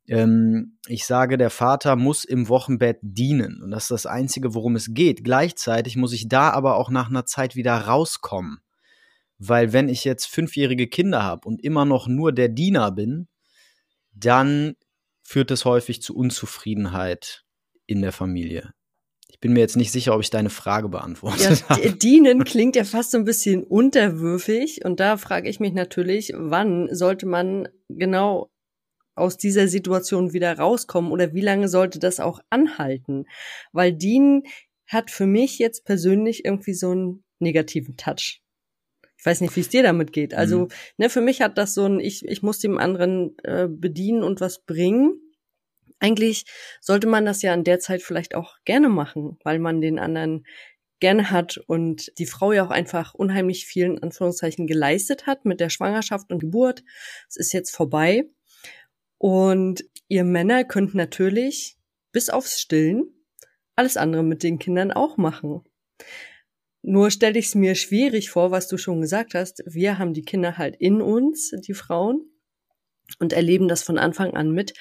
ähm, 0.09 0.79
ich 0.87 1.05
sage, 1.05 1.37
der 1.37 1.51
Vater 1.51 1.97
muss 1.97 2.25
im 2.25 2.49
Wochenbett 2.49 2.99
dienen. 3.03 3.63
Und 3.63 3.71
das 3.71 3.85
ist 3.85 3.91
das 3.91 4.07
Einzige, 4.07 4.55
worum 4.55 4.75
es 4.75 4.95
geht. 4.95 5.23
Gleichzeitig 5.23 5.97
muss 5.97 6.13
ich 6.13 6.29
da 6.29 6.51
aber 6.51 6.77
auch 6.77 6.91
nach 6.91 7.11
einer 7.11 7.27
Zeit 7.27 7.55
wieder 7.57 7.75
rauskommen. 7.75 8.59
Weil 9.39 9.73
wenn 9.73 9.89
ich 9.89 10.05
jetzt 10.05 10.27
fünfjährige 10.27 10.89
Kinder 10.89 11.23
habe 11.23 11.47
und 11.47 11.63
immer 11.63 11.85
noch 11.85 12.09
nur 12.09 12.33
der 12.33 12.49
Diener 12.49 12.91
bin, 12.91 13.29
dann 14.13 14.75
führt 15.23 15.51
es 15.51 15.65
häufig 15.65 16.03
zu 16.03 16.17
Unzufriedenheit 16.17 17.45
in 17.87 18.01
der 18.01 18.13
Familie. 18.13 18.73
Ich 19.29 19.39
bin 19.41 19.53
mir 19.53 19.61
jetzt 19.61 19.77
nicht 19.77 19.93
sicher, 19.93 20.15
ob 20.15 20.23
ich 20.23 20.31
deine 20.31 20.51
Frage 20.51 20.89
beantwortet 20.89 21.61
ja, 21.61 21.69
habe. 21.69 21.93
Dienen 21.93 22.43
klingt 22.45 22.75
ja 22.75 22.83
fast 22.83 23.13
so 23.13 23.19
ein 23.19 23.25
bisschen 23.25 23.63
unterwürfig 23.63 24.85
und 24.85 24.99
da 25.01 25.17
frage 25.19 25.49
ich 25.49 25.61
mich 25.61 25.75
natürlich, 25.75 26.33
wann 26.35 26.89
sollte 26.91 27.27
man 27.27 27.69
genau 27.89 28.51
aus 29.19 29.37
dieser 29.37 29.69
Situation 29.69 30.33
wieder 30.33 30.57
rauskommen 30.57 31.13
oder 31.13 31.35
wie 31.35 31.41
lange 31.41 31.69
sollte 31.69 31.99
das 31.99 32.21
auch 32.21 32.41
anhalten? 32.51 33.27
Weil 33.73 33.93
Dean 33.93 34.43
hat 34.87 35.11
für 35.11 35.27
mich 35.27 35.59
jetzt 35.59 35.85
persönlich 35.85 36.45
irgendwie 36.45 36.75
so 36.75 36.91
einen 36.91 37.25
negativen 37.39 37.97
Touch. 37.97 38.43
Ich 39.19 39.27
weiß 39.27 39.41
nicht, 39.41 39.55
wie 39.57 39.61
es 39.61 39.69
dir 39.69 39.83
damit 39.83 40.13
geht. 40.13 40.33
Also, 40.33 40.61
mhm. 40.61 40.69
ne, 40.97 41.11
für 41.11 41.21
mich 41.21 41.43
hat 41.43 41.59
das 41.59 41.75
so 41.75 41.85
ein, 41.87 41.99
ich, 42.01 42.25
ich 42.25 42.43
muss 42.43 42.61
dem 42.61 42.79
anderen 42.79 43.37
äh, 43.43 43.67
bedienen 43.69 44.23
und 44.23 44.41
was 44.41 44.65
bringen. 44.65 45.21
Eigentlich 45.99 46.45
sollte 46.81 47.09
man 47.09 47.25
das 47.25 47.43
ja 47.43 47.53
in 47.53 47.65
der 47.65 47.81
Zeit 47.81 48.03
vielleicht 48.03 48.37
auch 48.37 48.57
gerne 48.65 48.89
machen, 48.89 49.37
weil 49.43 49.59
man 49.59 49.81
den 49.81 49.99
anderen 49.99 50.47
gerne 51.01 51.31
hat 51.31 51.59
und 51.67 52.13
die 52.19 52.27
Frau 52.27 52.53
ja 52.53 52.65
auch 52.65 52.71
einfach 52.71 53.15
unheimlich 53.15 53.67
vielen 53.67 54.01
Anführungszeichen 54.01 54.67
geleistet 54.67 55.27
hat 55.27 55.45
mit 55.45 55.61
der 55.61 55.69
Schwangerschaft 55.69 56.33
und 56.33 56.39
Geburt. 56.39 56.85
Es 57.29 57.37
ist 57.37 57.53
jetzt 57.53 57.75
vorbei. 57.75 58.25
Und 59.19 59.85
ihr 60.07 60.25
Männer 60.25 60.65
könnt 60.65 60.95
natürlich 60.95 61.77
bis 62.13 62.31
aufs 62.31 62.61
Stillen 62.61 63.13
alles 63.77 63.97
andere 63.97 64.23
mit 64.25 64.43
den 64.43 64.59
Kindern 64.59 64.91
auch 64.91 65.17
machen. 65.17 65.63
Nur 66.83 67.11
stelle 67.11 67.39
ich 67.39 67.47
es 67.47 67.55
mir 67.55 67.75
schwierig 67.75 68.31
vor, 68.31 68.51
was 68.51 68.69
du 68.69 68.79
schon 68.79 69.01
gesagt 69.01 69.35
hast. 69.35 69.63
Wir 69.67 69.99
haben 69.99 70.15
die 70.15 70.23
Kinder 70.23 70.59
halt 70.59 70.77
in 70.79 71.03
uns, 71.03 71.51
die 71.51 71.75
Frauen, 71.75 72.33
und 73.19 73.33
erleben 73.33 73.69
das 73.69 73.83
von 73.83 73.99
Anfang 73.99 74.35
an 74.35 74.53
mit. 74.53 74.75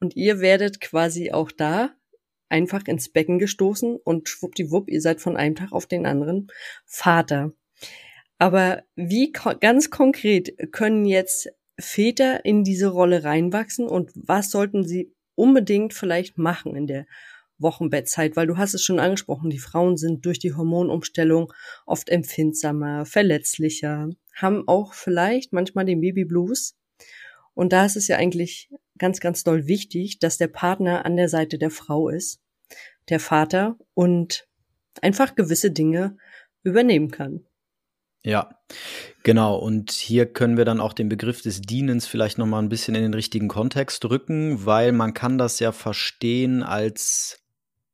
Und 0.00 0.16
ihr 0.16 0.40
werdet 0.40 0.80
quasi 0.80 1.32
auch 1.32 1.50
da 1.50 1.94
einfach 2.48 2.86
ins 2.86 3.10
Becken 3.10 3.38
gestoßen 3.38 3.96
und 3.96 4.28
schwuppdiwupp, 4.28 4.90
ihr 4.90 5.00
seid 5.00 5.20
von 5.20 5.36
einem 5.36 5.54
Tag 5.54 5.72
auf 5.72 5.86
den 5.86 6.06
anderen 6.06 6.48
Vater. 6.84 7.52
Aber 8.38 8.82
wie 8.94 9.32
ganz 9.32 9.90
konkret 9.90 10.72
können 10.72 11.04
jetzt 11.04 11.48
Väter 11.78 12.44
in 12.44 12.64
diese 12.64 12.88
Rolle 12.88 13.24
reinwachsen 13.24 13.86
und 13.86 14.10
was 14.14 14.50
sollten 14.50 14.84
sie 14.84 15.14
unbedingt 15.34 15.94
vielleicht 15.94 16.38
machen 16.38 16.76
in 16.76 16.86
der 16.86 17.06
Wochenbettzeit, 17.58 18.36
weil 18.36 18.46
du 18.46 18.56
hast 18.56 18.74
es 18.74 18.82
schon 18.82 18.98
angesprochen, 18.98 19.50
die 19.50 19.58
Frauen 19.58 19.96
sind 19.96 20.26
durch 20.26 20.38
die 20.38 20.54
Hormonumstellung 20.54 21.52
oft 21.86 22.08
empfindsamer, 22.08 23.06
verletzlicher, 23.06 24.10
haben 24.34 24.66
auch 24.66 24.94
vielleicht 24.94 25.52
manchmal 25.52 25.84
den 25.84 26.00
Babyblues. 26.00 26.76
Und 27.54 27.72
da 27.72 27.84
ist 27.84 27.96
es 27.96 28.08
ja 28.08 28.16
eigentlich 28.16 28.70
ganz, 28.98 29.20
ganz 29.20 29.44
doll 29.44 29.66
wichtig, 29.66 30.18
dass 30.18 30.38
der 30.38 30.48
Partner 30.48 31.04
an 31.04 31.16
der 31.16 31.28
Seite 31.28 31.58
der 31.58 31.70
Frau 31.70 32.08
ist, 32.08 32.40
der 33.08 33.20
Vater 33.20 33.78
und 33.94 34.48
einfach 35.00 35.34
gewisse 35.34 35.70
Dinge 35.70 36.16
übernehmen 36.62 37.10
kann. 37.10 37.46
Ja, 38.24 38.58
genau. 39.22 39.56
Und 39.56 39.90
hier 39.90 40.26
können 40.26 40.56
wir 40.56 40.64
dann 40.64 40.80
auch 40.80 40.92
den 40.92 41.08
Begriff 41.08 41.42
des 41.42 41.60
Dienens 41.60 42.06
vielleicht 42.06 42.38
noch 42.38 42.46
mal 42.46 42.60
ein 42.60 42.68
bisschen 42.68 42.94
in 42.94 43.02
den 43.02 43.14
richtigen 43.14 43.48
Kontext 43.48 44.04
rücken, 44.04 44.66
weil 44.66 44.92
man 44.92 45.14
kann 45.14 45.38
das 45.38 45.58
ja 45.58 45.72
verstehen 45.72 46.62
als 46.62 47.42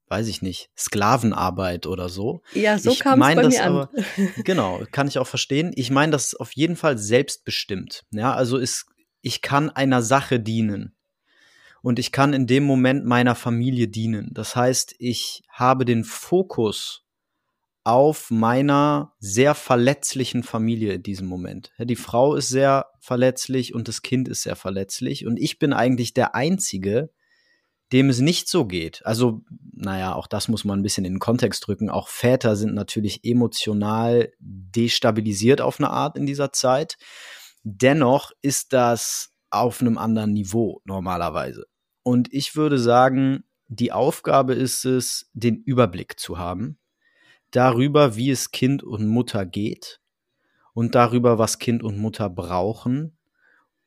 weiß 0.08 0.28
ich 0.28 0.42
nicht, 0.42 0.70
Sklavenarbeit 0.76 1.86
oder 1.86 2.08
so. 2.08 2.42
Ja, 2.54 2.78
so 2.78 2.94
kam 2.94 3.20
es 3.20 3.34
bei 3.34 3.42
das 3.42 3.54
mir 3.54 3.64
aber, 3.64 3.90
an. 3.94 4.04
genau, 4.44 4.82
kann 4.90 5.06
ich 5.06 5.18
auch 5.18 5.26
verstehen. 5.26 5.72
Ich 5.74 5.90
meine 5.90 6.12
das 6.12 6.34
auf 6.34 6.52
jeden 6.52 6.76
Fall 6.76 6.98
selbstbestimmt. 6.98 8.04
Ja, 8.10 8.32
also 8.32 8.56
ist, 8.56 8.86
ich 9.20 9.42
kann 9.42 9.70
einer 9.70 10.02
Sache 10.02 10.40
dienen. 10.40 10.94
Und 11.80 11.98
ich 11.98 12.10
kann 12.10 12.32
in 12.32 12.46
dem 12.46 12.64
Moment 12.64 13.04
meiner 13.04 13.34
Familie 13.34 13.88
dienen. 13.88 14.30
Das 14.32 14.56
heißt, 14.56 14.96
ich 14.98 15.42
habe 15.48 15.84
den 15.84 16.04
Fokus 16.04 17.04
auf 17.88 18.30
meiner 18.30 19.14
sehr 19.18 19.54
verletzlichen 19.54 20.42
Familie 20.42 20.92
in 20.92 21.02
diesem 21.02 21.26
Moment. 21.26 21.72
Die 21.78 21.96
Frau 21.96 22.34
ist 22.34 22.50
sehr 22.50 22.84
verletzlich 23.00 23.72
und 23.72 23.88
das 23.88 24.02
Kind 24.02 24.28
ist 24.28 24.42
sehr 24.42 24.56
verletzlich 24.56 25.26
und 25.26 25.38
ich 25.38 25.58
bin 25.58 25.72
eigentlich 25.72 26.12
der 26.12 26.34
Einzige, 26.34 27.08
dem 27.90 28.10
es 28.10 28.20
nicht 28.20 28.46
so 28.46 28.66
geht. 28.66 29.00
Also, 29.06 29.40
naja, 29.72 30.14
auch 30.14 30.26
das 30.26 30.48
muss 30.48 30.66
man 30.66 30.80
ein 30.80 30.82
bisschen 30.82 31.06
in 31.06 31.14
den 31.14 31.18
Kontext 31.18 31.66
drücken. 31.66 31.88
Auch 31.88 32.08
Väter 32.08 32.56
sind 32.56 32.74
natürlich 32.74 33.24
emotional 33.24 34.34
destabilisiert 34.38 35.62
auf 35.62 35.80
eine 35.80 35.88
Art 35.88 36.18
in 36.18 36.26
dieser 36.26 36.52
Zeit. 36.52 36.98
Dennoch 37.62 38.32
ist 38.42 38.74
das 38.74 39.32
auf 39.48 39.80
einem 39.80 39.96
anderen 39.96 40.34
Niveau 40.34 40.82
normalerweise. 40.84 41.64
Und 42.02 42.30
ich 42.34 42.54
würde 42.54 42.78
sagen, 42.78 43.44
die 43.66 43.92
Aufgabe 43.92 44.52
ist 44.52 44.84
es, 44.84 45.30
den 45.32 45.62
Überblick 45.62 46.20
zu 46.20 46.36
haben 46.36 46.78
darüber, 47.50 48.16
wie 48.16 48.30
es 48.30 48.50
Kind 48.50 48.82
und 48.82 49.06
Mutter 49.06 49.46
geht 49.46 50.00
und 50.74 50.94
darüber, 50.94 51.38
was 51.38 51.58
Kind 51.58 51.82
und 51.82 51.98
Mutter 51.98 52.30
brauchen 52.30 53.16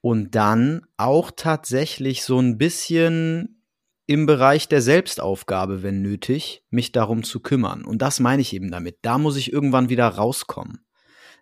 und 0.01 0.35
dann 0.35 0.85
auch 0.97 1.31
tatsächlich 1.35 2.23
so 2.23 2.39
ein 2.39 2.57
bisschen 2.57 3.63
im 4.07 4.25
Bereich 4.25 4.67
der 4.67 4.81
Selbstaufgabe, 4.81 5.83
wenn 5.83 6.01
nötig, 6.01 6.65
mich 6.69 6.91
darum 6.91 7.23
zu 7.23 7.39
kümmern. 7.39 7.85
Und 7.85 8.01
das 8.01 8.19
meine 8.19 8.41
ich 8.41 8.53
eben 8.53 8.71
damit. 8.71 8.97
Da 9.03 9.17
muss 9.17 9.37
ich 9.37 9.53
irgendwann 9.53 9.89
wieder 9.89 10.07
rauskommen. 10.07 10.85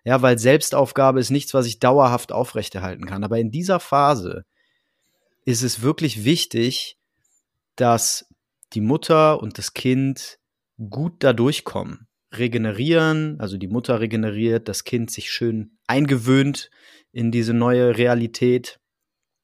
Ja, 0.04 0.22
weil 0.22 0.38
Selbstaufgabe 0.38 1.20
ist 1.20 1.30
nichts, 1.30 1.52
was 1.52 1.66
ich 1.66 1.80
dauerhaft 1.80 2.32
aufrechterhalten 2.32 3.06
kann. 3.06 3.24
Aber 3.24 3.38
in 3.38 3.50
dieser 3.50 3.80
Phase 3.80 4.44
ist 5.44 5.62
es 5.62 5.82
wirklich 5.82 6.24
wichtig, 6.24 6.96
dass 7.76 8.28
die 8.72 8.80
Mutter 8.80 9.42
und 9.42 9.58
das 9.58 9.74
Kind 9.74 10.38
gut 10.78 11.24
da 11.24 11.32
durchkommen 11.32 12.06
regenerieren, 12.32 13.38
also 13.40 13.56
die 13.56 13.68
Mutter 13.68 14.00
regeneriert, 14.00 14.68
das 14.68 14.84
Kind 14.84 15.10
sich 15.10 15.30
schön 15.30 15.78
eingewöhnt 15.86 16.70
in 17.12 17.30
diese 17.30 17.54
neue 17.54 17.96
Realität 17.96 18.78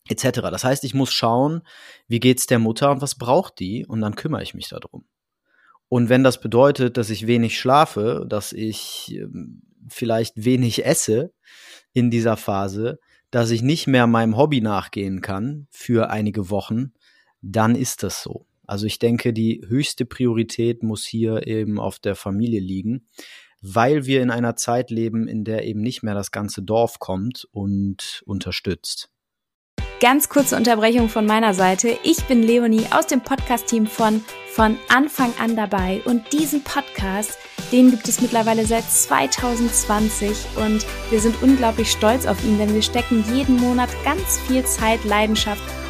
etc. 0.09 0.40
Das 0.43 0.64
heißt, 0.64 0.85
ich 0.85 0.95
muss 0.95 1.12
schauen, 1.12 1.62
wie 2.07 2.21
geht's 2.21 2.47
der 2.47 2.59
Mutter 2.59 2.90
und 2.90 3.02
was 3.02 3.16
braucht 3.16 3.59
die 3.59 3.85
und 3.87 4.00
dann 4.00 4.14
kümmere 4.14 4.43
ich 4.43 4.55
mich 4.55 4.69
darum. 4.69 5.07
Und 5.88 6.09
wenn 6.09 6.25
das 6.25 6.40
bedeutet, 6.40 6.97
dass 6.97 7.11
ich 7.11 7.26
wenig 7.26 7.59
schlafe, 7.59 8.26
dass 8.28 8.52
ich 8.52 9.14
ähm, 9.14 9.62
vielleicht 9.88 10.45
wenig 10.45 10.85
esse 10.85 11.33
in 11.93 12.11
dieser 12.11 12.37
Phase, 12.37 12.99
dass 13.31 13.50
ich 13.50 13.62
nicht 13.62 13.87
mehr 13.87 14.07
meinem 14.07 14.37
Hobby 14.37 14.61
nachgehen 14.61 15.21
kann 15.21 15.66
für 15.71 16.11
einige 16.11 16.50
Wochen, 16.50 16.93
dann 17.40 17.75
ist 17.75 18.02
das 18.02 18.23
so. 18.23 18.46
Also 18.67 18.87
ich 18.87 18.99
denke, 18.99 19.33
die 19.33 19.63
höchste 19.67 20.05
Priorität 20.05 20.83
muss 20.83 21.05
hier 21.05 21.47
eben 21.47 21.79
auf 21.79 21.99
der 21.99 22.15
Familie 22.15 22.61
liegen, 22.61 23.07
weil 23.63 24.07
wir 24.07 24.23
in 24.23 24.31
einer 24.31 24.57
Zeit 24.57 24.91
leben, 24.91 25.29
in 25.29 25.45
der 25.45 25.65
eben 25.65 25.81
nicht 25.81 26.03
mehr 26.03 26.15
das 26.15 26.31
ganze 26.31 26.63
Dorf 26.63 26.99
kommt 26.99 27.47
und 27.53 28.23
unterstützt. 28.27 29.11
Ganz 29.99 30.29
kurze 30.29 30.57
Unterbrechung 30.57 31.09
von 31.09 31.25
meiner 31.25 31.55
Seite. 31.55 31.97
Ich 32.03 32.23
bin 32.25 32.43
Leonie 32.43 32.85
aus 32.91 33.07
dem 33.07 33.23
Podcast-Team 33.23 33.87
von 33.87 34.23
Von 34.53 34.77
Anfang 34.89 35.33
an 35.39 35.57
dabei 35.57 36.03
und 36.05 36.33
diesen 36.33 36.63
Podcast, 36.63 37.39
den 37.73 37.91
gibt 37.91 38.07
es 38.07 38.21
mittlerweile 38.21 38.67
seit 38.67 38.85
2020 38.85 40.47
und 40.57 40.85
wir 41.11 41.21
sind 41.21 41.43
unglaublich 41.43 41.91
stolz 41.91 42.27
auf 42.27 42.43
ihn, 42.45 42.59
denn 42.59 42.75
wir 42.75 42.83
stecken 42.83 43.25
jeden 43.35 43.57
Monat 43.57 43.89
ganz 44.05 44.39
viel 44.41 44.65
Zeit, 44.65 45.03
Leidenschaft 45.05 45.63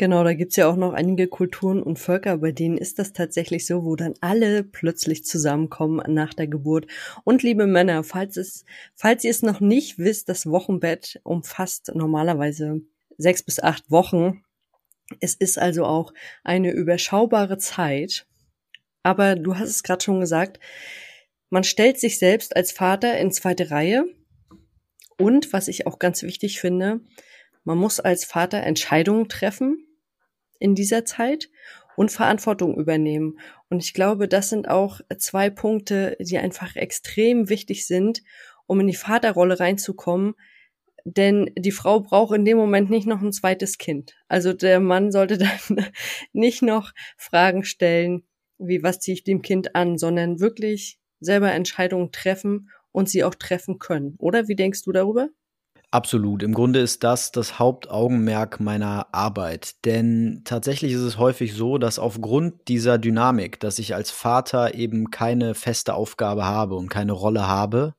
Genau, 0.00 0.22
da 0.22 0.32
gibt's 0.32 0.54
ja 0.54 0.68
auch 0.68 0.76
noch 0.76 0.92
einige 0.92 1.26
Kulturen 1.26 1.82
und 1.82 1.98
Völker, 1.98 2.38
bei 2.38 2.52
denen 2.52 2.78
ist 2.78 3.00
das 3.00 3.12
tatsächlich 3.12 3.66
so, 3.66 3.84
wo 3.84 3.96
dann 3.96 4.14
alle 4.20 4.62
plötzlich 4.62 5.24
zusammenkommen 5.24 6.00
nach 6.14 6.34
der 6.34 6.46
Geburt. 6.46 6.86
Und 7.24 7.42
liebe 7.42 7.66
Männer, 7.66 8.04
falls 8.04 8.36
es, 8.36 8.64
falls 8.94 9.24
ihr 9.24 9.32
es 9.32 9.42
noch 9.42 9.58
nicht 9.58 9.98
wisst, 9.98 10.28
das 10.28 10.46
Wochenbett 10.46 11.20
umfasst 11.24 11.90
normalerweise 11.96 12.80
sechs 13.16 13.42
bis 13.42 13.58
acht 13.58 13.90
Wochen. 13.90 14.44
Es 15.18 15.34
ist 15.34 15.58
also 15.58 15.84
auch 15.84 16.14
eine 16.44 16.70
überschaubare 16.70 17.58
Zeit. 17.58 18.24
Aber 19.02 19.34
du 19.34 19.56
hast 19.58 19.68
es 19.68 19.82
gerade 19.82 20.04
schon 20.04 20.20
gesagt, 20.20 20.60
man 21.50 21.64
stellt 21.64 21.98
sich 21.98 22.20
selbst 22.20 22.54
als 22.54 22.70
Vater 22.70 23.18
in 23.18 23.32
zweite 23.32 23.72
Reihe. 23.72 24.04
Und 25.18 25.52
was 25.52 25.66
ich 25.66 25.88
auch 25.88 25.98
ganz 25.98 26.22
wichtig 26.22 26.60
finde, 26.60 27.00
man 27.64 27.78
muss 27.78 27.98
als 27.98 28.24
Vater 28.24 28.62
Entscheidungen 28.62 29.28
treffen 29.28 29.84
in 30.58 30.74
dieser 30.74 31.04
Zeit 31.04 31.48
und 31.96 32.12
Verantwortung 32.12 32.76
übernehmen. 32.76 33.38
Und 33.68 33.82
ich 33.82 33.92
glaube, 33.92 34.28
das 34.28 34.48
sind 34.48 34.68
auch 34.68 35.00
zwei 35.18 35.50
Punkte, 35.50 36.16
die 36.20 36.38
einfach 36.38 36.76
extrem 36.76 37.48
wichtig 37.48 37.86
sind, 37.86 38.22
um 38.66 38.80
in 38.80 38.86
die 38.86 38.94
Vaterrolle 38.94 39.58
reinzukommen. 39.58 40.34
Denn 41.04 41.50
die 41.58 41.72
Frau 41.72 42.00
braucht 42.00 42.36
in 42.36 42.44
dem 42.44 42.56
Moment 42.56 42.90
nicht 42.90 43.06
noch 43.06 43.22
ein 43.22 43.32
zweites 43.32 43.78
Kind. 43.78 44.14
Also 44.28 44.52
der 44.52 44.78
Mann 44.78 45.10
sollte 45.10 45.38
dann 45.38 45.86
nicht 46.32 46.62
noch 46.62 46.92
Fragen 47.16 47.64
stellen, 47.64 48.24
wie 48.58 48.82
was 48.82 49.00
ziehe 49.00 49.14
ich 49.14 49.24
dem 49.24 49.42
Kind 49.42 49.74
an, 49.74 49.98
sondern 49.98 50.40
wirklich 50.40 50.98
selber 51.20 51.52
Entscheidungen 51.52 52.12
treffen 52.12 52.70
und 52.92 53.08
sie 53.08 53.24
auch 53.24 53.34
treffen 53.34 53.78
können. 53.78 54.14
Oder 54.18 54.48
wie 54.48 54.56
denkst 54.56 54.82
du 54.82 54.92
darüber? 54.92 55.28
Absolut. 55.90 56.42
Im 56.42 56.52
Grunde 56.52 56.80
ist 56.80 57.02
das 57.02 57.32
das 57.32 57.58
Hauptaugenmerk 57.58 58.60
meiner 58.60 59.06
Arbeit. 59.14 59.84
Denn 59.86 60.42
tatsächlich 60.44 60.92
ist 60.92 61.00
es 61.00 61.16
häufig 61.16 61.54
so, 61.54 61.78
dass 61.78 61.98
aufgrund 61.98 62.68
dieser 62.68 62.98
Dynamik, 62.98 63.58
dass 63.60 63.78
ich 63.78 63.94
als 63.94 64.10
Vater 64.10 64.74
eben 64.74 65.10
keine 65.10 65.54
feste 65.54 65.94
Aufgabe 65.94 66.44
habe 66.44 66.74
und 66.74 66.90
keine 66.90 67.12
Rolle 67.12 67.48
habe, 67.48 67.94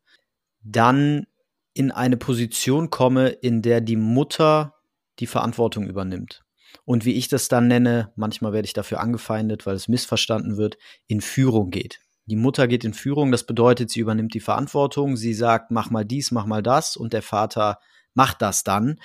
dann 0.62 1.26
in 1.74 1.92
eine 1.92 2.18
Position 2.18 2.92
komme, 2.92 3.30
in 3.30 3.64
der 3.64 3.82
die 3.82 3.96
Mutter 3.96 4.76
die 5.20 5.28
Verantwortung 5.28 5.88
übernimmt. 5.88 6.44
Und 6.86 7.06
wie 7.06 7.14
ich 7.14 7.28
das 7.28 7.48
dann 7.48 7.68
nenne, 7.68 8.12
manchmal 8.16 8.54
werde 8.54 8.68
ich 8.68 8.74
dafür 8.74 9.00
angefeindet, 9.00 9.66
weil 9.66 9.76
es 9.76 9.88
missverstanden 9.88 10.58
wird, 10.58 10.78
in 11.08 11.22
Führung 11.22 11.72
geht. 11.72 12.00
Die 12.30 12.36
Mutter 12.36 12.68
geht 12.68 12.84
in 12.84 12.94
Führung, 12.94 13.32
das 13.32 13.44
bedeutet, 13.44 13.90
sie 13.90 14.02
übernimmt 14.02 14.36
die 14.36 14.40
Verantwortung, 14.40 15.18
sie 15.18 15.34
sagt, 15.34 15.72
mach 15.72 15.90
mal 15.90 16.06
dies, 16.06 16.30
mach 16.30 16.46
mal 16.46 16.62
das 16.62 16.96
und 16.96 17.12
der 17.12 17.24
Vater 17.24 17.80
macht 18.14 18.44
das 18.44 18.64
dann. 18.64 19.00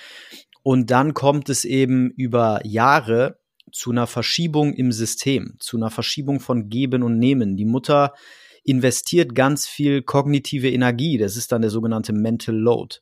Und 0.61 0.91
dann 0.91 1.15
kommt 1.15 1.49
es 1.49 1.65
eben 1.65 2.11
über 2.11 2.59
Jahre 2.63 3.39
zu 3.71 3.89
einer 3.89 4.05
Verschiebung 4.05 4.73
im 4.73 4.91
System, 4.91 5.55
zu 5.59 5.77
einer 5.77 5.89
Verschiebung 5.89 6.39
von 6.39 6.69
Geben 6.69 7.01
und 7.01 7.17
Nehmen. 7.17 7.57
Die 7.57 7.65
Mutter 7.65 8.13
investiert 8.63 9.33
ganz 9.33 9.65
viel 9.65 10.03
kognitive 10.03 10.69
Energie, 10.69 11.17
das 11.17 11.35
ist 11.35 11.51
dann 11.51 11.63
der 11.63 11.71
sogenannte 11.71 12.13
Mental 12.13 12.55
Load. 12.55 12.97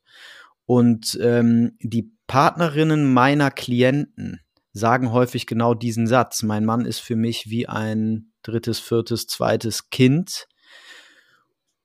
Und 0.64 1.18
ähm, 1.20 1.76
die 1.80 2.10
Partnerinnen 2.26 3.12
meiner 3.12 3.50
Klienten 3.50 4.40
sagen 4.72 5.12
häufig 5.12 5.46
genau 5.46 5.74
diesen 5.74 6.06
Satz. 6.06 6.42
Mein 6.42 6.64
Mann 6.64 6.86
ist 6.86 7.00
für 7.00 7.16
mich 7.16 7.50
wie 7.50 7.68
ein 7.68 8.32
drittes, 8.44 8.78
viertes, 8.78 9.26
zweites 9.26 9.90
Kind. 9.90 10.46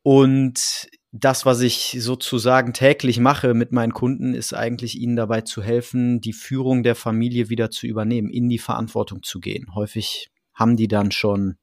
Und 0.04 0.88
das, 1.12 1.46
was 1.46 1.62
ich 1.62 1.98
sozusagen 2.00 2.74
täglich 2.74 3.20
mache 3.20 3.54
mit 3.54 3.72
meinen 3.72 3.94
Kunden, 3.94 4.34
ist 4.34 4.54
eigentlich 4.54 5.00
ihnen 5.00 5.16
dabei 5.16 5.42
zu 5.42 5.64
helfen, 5.64 6.22
die 6.22 6.34
Führung 6.34 6.84
der 6.84 6.96
Familie 6.96 7.50
wieder 7.50 7.72
zu 7.72 7.88
übernehmen, 7.88 8.30
in 8.30 8.48
die 8.48 8.60
Verantwortung 8.60 9.24
zu 9.24 9.40
gehen. 9.40 9.74
Häufig 9.74 10.30
haben 10.54 10.78
die 10.78 10.88
dann 10.88 11.12
schon 11.12 11.58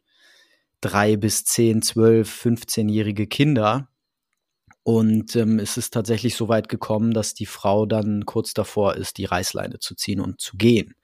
drei 0.81 1.17
bis 1.17 1.45
zehn, 1.45 1.81
zwölf, 1.83 2.45
15-jährige 2.45 3.27
Kinder. 3.27 3.89
Und 4.83 5.35
ähm, 5.37 5.59
es 5.59 5.77
ist 5.77 5.93
tatsächlich 5.93 6.37
so 6.37 6.49
weit 6.49 6.69
gekommen, 6.69 7.13
dass 7.13 7.35
die 7.35 7.47
Frau 7.47 7.87
dann 7.87 8.25
kurz 8.25 8.55
davor 8.55 8.95
ist, 8.97 9.19
die 9.19 9.25
Reißleine 9.25 9.79
zu 9.79 9.95
ziehen 9.95 10.21
und 10.21 10.41
zu 10.41 10.57
gehen. 10.57 10.95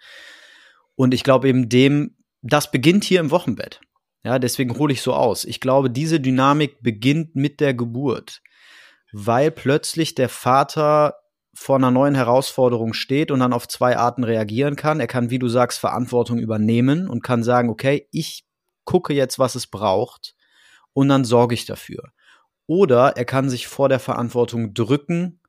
Und 0.95 1.15
ich 1.15 1.25
glaube 1.25 1.49
eben 1.49 1.69
dem 1.69 2.17
das 2.43 2.71
beginnt 2.71 3.05
hier 3.05 3.21
im 3.21 3.31
Wochenbett. 3.31 3.81
Ja, 4.25 4.39
deswegen 4.39 4.79
hole 4.79 4.93
ich 4.93 5.03
so 5.03 5.15
aus. 5.15 5.45
Ich 5.45 5.61
glaube, 5.61 5.91
diese 5.91 6.21
Dynamik 6.21 6.83
beginnt 6.83 7.35
mit 7.35 7.61
der 7.61 7.75
Geburt, 7.75 8.43
weil 9.13 9.51
plötzlich 9.51 10.15
der 10.15 10.29
Vater 10.29 11.15
vor 11.55 11.77
einer 11.77 11.91
neuen 11.91 12.15
Herausforderung 12.15 12.95
steht 12.95 13.31
und 13.31 13.41
dann 13.41 13.53
auf 13.53 13.69
zwei 13.69 13.97
Arten 13.97 14.25
reagieren 14.25 14.77
kann. 14.77 15.01
Er 15.01 15.07
kann, 15.07 15.31
wie 15.31 15.39
du 15.39 15.49
sagst, 15.49 15.79
Verantwortung 15.79 16.39
übernehmen 16.39 17.09
und 17.09 17.23
kann 17.23 17.43
sagen, 17.43 17.69
okay, 17.69 18.09
ich 18.11 18.45
gucke 18.85 19.13
jetzt, 19.13 19.39
was 19.39 19.55
es 19.55 19.67
braucht 19.67 20.35
und 20.93 21.09
dann 21.09 21.25
sorge 21.25 21.55
ich 21.55 21.67
dafür. 21.67 22.13
Oder 22.67 23.17
er 23.17 23.25
kann 23.25 23.51
sich 23.51 23.67
vor 23.67 23.89
der 23.89 24.01
Verantwortung 24.01 24.73
drücken 24.73 25.41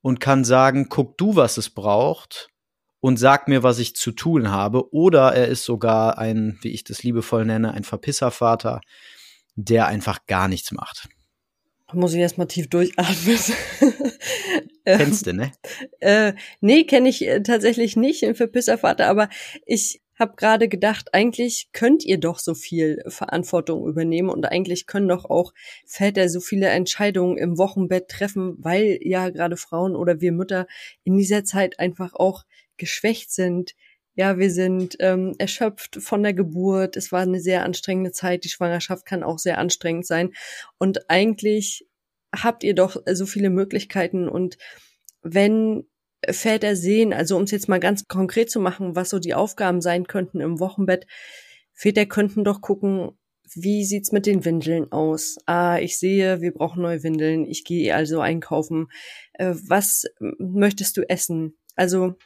und 0.00 0.20
kann 0.20 0.44
sagen, 0.44 0.88
guck 0.88 1.18
du, 1.18 1.34
was 1.34 1.56
es 1.56 1.70
braucht 1.70 2.51
und 3.02 3.16
sagt 3.16 3.48
mir, 3.48 3.64
was 3.64 3.80
ich 3.80 3.96
zu 3.96 4.12
tun 4.12 4.52
habe. 4.52 4.94
Oder 4.94 5.34
er 5.34 5.48
ist 5.48 5.64
sogar 5.64 6.18
ein, 6.18 6.58
wie 6.62 6.68
ich 6.68 6.84
das 6.84 7.02
liebevoll 7.02 7.44
nenne, 7.44 7.74
ein 7.74 7.82
Verpisservater, 7.82 8.80
der 9.56 9.88
einfach 9.88 10.24
gar 10.26 10.46
nichts 10.46 10.70
macht. 10.70 11.08
Muss 11.92 12.14
ich 12.14 12.20
erstmal 12.20 12.46
tief 12.46 12.70
durchatmen. 12.70 13.38
Kennst 14.84 15.26
du, 15.26 15.34
ne? 15.34 15.50
Äh, 15.98 16.34
nee, 16.60 16.84
kenne 16.84 17.08
ich 17.08 17.26
äh, 17.26 17.42
tatsächlich 17.42 17.96
nicht, 17.96 18.24
ein 18.24 18.36
Verpisservater, 18.36 19.08
aber 19.08 19.28
ich 19.66 20.00
habe 20.22 20.36
gerade 20.36 20.68
gedacht, 20.68 21.12
eigentlich 21.12 21.68
könnt 21.72 22.04
ihr 22.04 22.18
doch 22.18 22.38
so 22.38 22.54
viel 22.54 23.02
Verantwortung 23.08 23.86
übernehmen 23.86 24.30
und 24.30 24.46
eigentlich 24.46 24.86
können 24.86 25.08
doch 25.08 25.26
auch 25.26 25.52
Väter 25.84 26.30
so 26.30 26.40
viele 26.40 26.68
Entscheidungen 26.68 27.36
im 27.36 27.58
Wochenbett 27.58 28.08
treffen, 28.08 28.56
weil 28.58 28.98
ja 29.02 29.28
gerade 29.28 29.58
Frauen 29.58 29.94
oder 29.94 30.22
wir 30.22 30.32
Mütter 30.32 30.66
in 31.04 31.18
dieser 31.18 31.44
Zeit 31.44 31.78
einfach 31.78 32.14
auch 32.14 32.44
geschwächt 32.78 33.30
sind, 33.30 33.74
ja, 34.14 34.38
wir 34.38 34.50
sind 34.50 34.96
ähm, 35.00 35.34
erschöpft 35.38 35.96
von 36.02 36.22
der 36.22 36.34
Geburt. 36.34 36.96
Es 36.96 37.12
war 37.12 37.22
eine 37.22 37.40
sehr 37.40 37.64
anstrengende 37.64 38.12
Zeit. 38.12 38.44
Die 38.44 38.50
Schwangerschaft 38.50 39.06
kann 39.06 39.22
auch 39.22 39.38
sehr 39.38 39.58
anstrengend 39.58 40.06
sein. 40.06 40.32
Und 40.78 41.08
eigentlich 41.08 41.86
habt 42.34 42.62
ihr 42.62 42.74
doch 42.74 42.96
so 43.10 43.24
viele 43.24 43.48
Möglichkeiten. 43.48 44.28
Und 44.28 44.58
wenn 45.22 45.86
Väter 46.28 46.76
sehen, 46.76 47.12
also 47.12 47.36
um 47.36 47.42
es 47.42 47.50
jetzt 47.50 47.68
mal 47.68 47.80
ganz 47.80 48.06
konkret 48.08 48.50
zu 48.50 48.60
machen, 48.60 48.94
was 48.94 49.10
so 49.10 49.18
die 49.18 49.34
Aufgaben 49.34 49.80
sein 49.80 50.06
könnten 50.06 50.40
im 50.40 50.60
Wochenbett, 50.60 51.06
Väter 51.72 52.06
könnten 52.06 52.44
doch 52.44 52.60
gucken, 52.60 53.12
wie 53.54 53.84
sieht's 53.84 54.12
mit 54.12 54.26
den 54.26 54.44
Windeln 54.44 54.90
aus? 54.92 55.36
Ah, 55.46 55.78
ich 55.78 55.98
sehe, 55.98 56.40
wir 56.40 56.52
brauchen 56.52 56.82
neue 56.82 57.02
Windeln. 57.02 57.44
Ich 57.44 57.64
gehe 57.64 57.94
also 57.94 58.20
einkaufen. 58.20 58.88
Äh, 59.34 59.54
was 59.68 60.04
möchtest 60.38 60.96
du 60.96 61.02
essen? 61.08 61.58
Also 61.76 62.16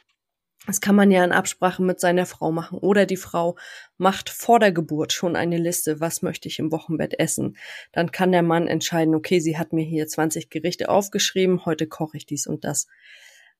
das 0.65 0.81
kann 0.81 0.95
man 0.95 1.11
ja 1.11 1.23
in 1.23 1.31
Absprache 1.31 1.81
mit 1.81 1.99
seiner 1.99 2.25
Frau 2.25 2.51
machen. 2.51 2.77
Oder 2.79 3.05
die 3.05 3.17
Frau 3.17 3.57
macht 3.97 4.29
vor 4.29 4.59
der 4.59 4.71
Geburt 4.71 5.13
schon 5.13 5.35
eine 5.35 5.57
Liste, 5.57 5.99
was 5.99 6.21
möchte 6.21 6.47
ich 6.49 6.59
im 6.59 6.71
Wochenbett 6.71 7.19
essen. 7.19 7.57
Dann 7.91 8.11
kann 8.11 8.31
der 8.31 8.43
Mann 8.43 8.67
entscheiden, 8.67 9.15
okay, 9.15 9.39
sie 9.39 9.57
hat 9.57 9.71
mir 9.73 9.85
hier 9.85 10.07
20 10.07 10.49
Gerichte 10.49 10.89
aufgeschrieben, 10.89 11.65
heute 11.65 11.87
koche 11.87 12.17
ich 12.17 12.25
dies 12.25 12.47
und 12.47 12.63
das. 12.63 12.87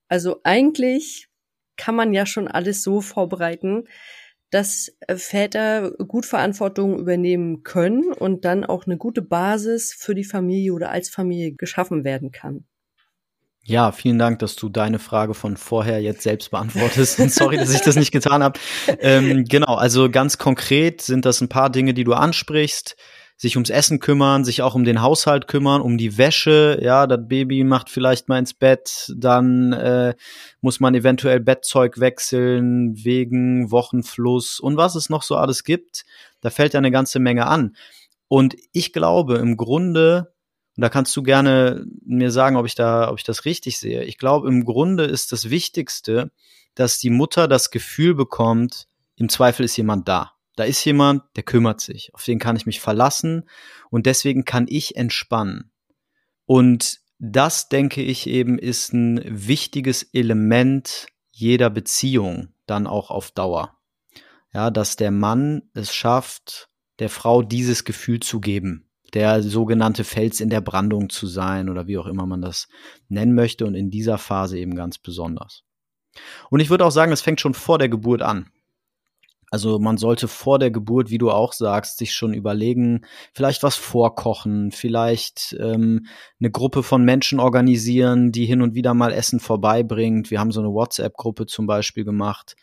Also 0.08 0.42
eigentlich 0.44 1.28
kann 1.76 1.96
man 1.96 2.14
ja 2.14 2.26
schon 2.26 2.48
alles 2.48 2.84
so 2.84 3.02
vorbereiten, 3.02 3.88
dass 4.50 4.92
Väter 5.16 5.92
gut 5.92 6.26
Verantwortung 6.26 6.98
übernehmen 6.98 7.64
können 7.64 8.14
und 8.14 8.46
dann 8.46 8.64
auch 8.64 8.86
eine 8.86 8.98
gute 8.98 9.22
Basis 9.22 9.94
für 9.94 10.16
die 10.16 10.24
Familie 10.24 10.74
oder 10.74 10.90
als 10.92 11.10
Familie 11.10 11.54
geschaffen 11.54 12.04
werden 12.04 12.32
kann. 12.32 12.66
Ja, 13.68 13.92
vielen 13.92 14.18
Dank, 14.18 14.40
dass 14.40 14.56
du 14.56 14.70
deine 14.70 14.98
Frage 14.98 15.34
von 15.34 15.58
vorher 15.58 16.02
jetzt 16.02 16.22
selbst 16.22 16.52
beantwortest. 16.52 17.18
Sorry, 17.32 17.58
dass 17.58 17.74
ich 17.74 17.82
das 17.82 17.98
nicht 17.98 18.14
getan 18.14 18.42
habe. 18.42 18.58
Ähm, 19.00 19.44
genau, 19.44 19.76
also 19.76 20.10
ganz 20.10 20.38
konkret 20.38 21.02
sind 21.02 21.26
das 21.26 21.42
ein 21.42 21.50
paar 21.50 21.70
Dinge, 21.70 21.94
die 21.94 22.06
du 22.06 22.14
ansprichst. 22.14 22.96
Sich 23.38 23.56
ums 23.56 23.70
Essen 23.70 24.00
kümmern, 24.00 24.44
sich 24.44 24.64
auch 24.64 24.74
um 24.74 24.84
den 24.84 25.02
Haushalt 25.02 25.48
kümmern, 25.48 25.82
um 25.82 25.98
die 25.98 26.18
Wäsche. 26.18 26.80
Ja, 26.82 27.06
das 27.06 27.20
Baby 27.28 27.64
macht 27.64 27.90
vielleicht 27.90 28.30
mal 28.30 28.40
ins 28.40 28.56
Bett, 28.56 29.14
dann 29.16 29.74
äh, 29.74 30.16
muss 30.62 30.80
man 30.80 30.96
eventuell 30.96 31.40
Bettzeug 31.40 32.00
wechseln 32.00 32.96
wegen 32.96 33.70
Wochenfluss 33.70 34.60
und 34.60 34.76
was 34.76 34.96
es 34.96 35.10
noch 35.10 35.22
so 35.22 35.36
alles 35.36 35.64
gibt. 35.64 36.04
Da 36.42 36.50
fällt 36.50 36.74
ja 36.74 36.80
eine 36.80 36.92
ganze 36.92 37.20
Menge 37.20 37.46
an. 37.46 37.76
Und 38.28 38.56
ich 38.74 38.92
glaube, 38.92 39.36
im 39.36 39.56
Grunde 39.56 40.34
und 40.78 40.82
da 40.82 40.90
kannst 40.90 41.18
du 41.18 41.24
gerne 41.24 41.88
mir 42.06 42.30
sagen, 42.30 42.56
ob 42.56 42.68
ich 42.68 42.76
da, 42.76 43.10
ob 43.10 43.18
ich 43.18 43.24
das 43.24 43.46
richtig 43.46 43.80
sehe. 43.80 44.04
Ich 44.04 44.20
glaube, 44.20 44.48
im 44.48 44.64
Grunde 44.64 45.06
ist 45.06 45.32
das 45.32 45.50
Wichtigste, 45.50 46.32
dass 46.76 47.00
die 47.00 47.10
Mutter 47.10 47.48
das 47.48 47.72
Gefühl 47.72 48.14
bekommt, 48.14 48.88
im 49.16 49.28
Zweifel 49.28 49.64
ist 49.64 49.76
jemand 49.76 50.08
da. 50.08 50.37
Da 50.58 50.66
ist 50.66 50.84
jemand, 50.84 51.24
der 51.38 51.44
kümmert 51.44 51.80
sich. 51.80 52.14
Auf 52.14 52.26
den 52.26 52.40
kann 52.40 52.58
ich 52.58 52.66
mich 52.66 52.82
verlassen 52.82 53.48
und 53.90 54.06
deswegen 54.06 54.44
kann 54.44 54.66
ich 54.68 54.98
entspannen. 54.98 55.72
Und 56.46 57.00
das, 57.20 57.70
denke 57.70 58.02
ich 58.02 58.28
eben, 58.28 58.60
ist 58.60 58.92
ein 58.92 59.22
wichtiges 59.26 60.04
Element 60.14 61.08
jeder 61.32 61.70
Beziehung 61.70 62.50
dann 62.66 62.88
auch 62.88 63.10
auf 63.10 63.32
Dauer. 63.32 63.78
Ja, 64.54 64.70
dass 64.70 64.98
der 64.98 65.12
Mann 65.12 65.70
es 65.74 65.94
schafft, 65.94 66.70
der 67.00 67.10
Frau 67.10 67.42
dieses 67.42 67.86
Gefühl 67.86 68.20
zu 68.20 68.42
geben 68.42 68.88
der 69.14 69.42
sogenannte 69.42 70.04
Fels 70.04 70.42
in 70.42 70.50
der 70.50 70.62
Brandung 70.62 71.10
zu 71.10 71.28
sein 71.28 71.70
oder 71.70 71.88
wie 71.88 71.98
auch 71.98 72.08
immer 72.08 72.26
man 72.26 72.42
das 72.42 72.68
nennen 73.08 73.34
möchte 73.34 73.66
und 73.66 73.76
in 73.76 73.90
dieser 73.90 74.18
Phase 74.18 74.58
eben 74.58 74.76
ganz 74.76 74.98
besonders. 74.98 75.64
Und 76.50 76.60
ich 76.60 76.70
würde 76.70 76.86
auch 76.86 76.92
sagen, 76.92 77.12
es 77.12 77.22
fängt 77.22 77.42
schon 77.42 77.54
vor 77.54 77.78
der 77.78 77.90
Geburt 77.90 78.22
an. 78.22 78.50
Also 79.50 79.80
man 79.80 79.98
sollte 79.98 80.28
vor 80.28 80.60
der 80.60 80.72
Geburt, 80.72 81.10
wie 81.10 81.18
du 81.18 81.32
auch 81.32 81.54
sagst, 81.54 82.00
sich 82.00 82.14
schon 82.14 82.34
überlegen, 82.34 83.06
vielleicht 83.34 83.64
was 83.64 83.78
vorkochen, 83.78 84.72
vielleicht 84.72 85.56
ähm, 85.60 86.06
eine 86.40 86.52
Gruppe 86.52 86.84
von 86.84 87.04
Menschen 87.06 87.40
organisieren, 87.40 88.34
die 88.34 88.46
hin 88.46 88.62
und 88.62 88.76
wieder 88.76 88.94
mal 88.94 89.14
Essen 89.14 89.40
vorbeibringt. 89.40 90.32
Wir 90.32 90.42
haben 90.42 90.52
so 90.52 90.60
eine 90.60 90.74
WhatsApp-Gruppe 90.74 91.46
zum 91.46 91.66
Beispiel 91.66 92.04
gemacht, 92.04 92.58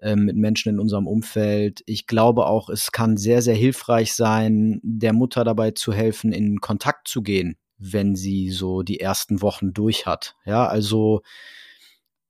ähm, 0.00 0.24
mit 0.24 0.36
Menschen 0.36 0.70
in 0.70 0.80
unserem 0.80 1.06
Umfeld. 1.06 1.82
Ich 1.84 2.06
glaube 2.06 2.46
auch, 2.46 2.70
es 2.70 2.92
kann 2.92 3.18
sehr, 3.18 3.42
sehr 3.42 3.54
hilfreich 3.54 4.14
sein, 4.14 4.80
der 4.82 5.12
Mutter 5.12 5.44
dabei 5.44 5.72
zu 5.72 5.92
helfen, 5.92 6.32
in 6.32 6.60
Kontakt 6.60 7.08
zu 7.08 7.22
gehen, 7.22 7.58
wenn 7.76 8.16
sie 8.16 8.48
so 8.48 8.82
die 8.82 9.00
ersten 9.00 9.42
Wochen 9.42 9.74
durch 9.74 10.06
hat. 10.06 10.34
Ja, 10.46 10.66
also 10.66 11.20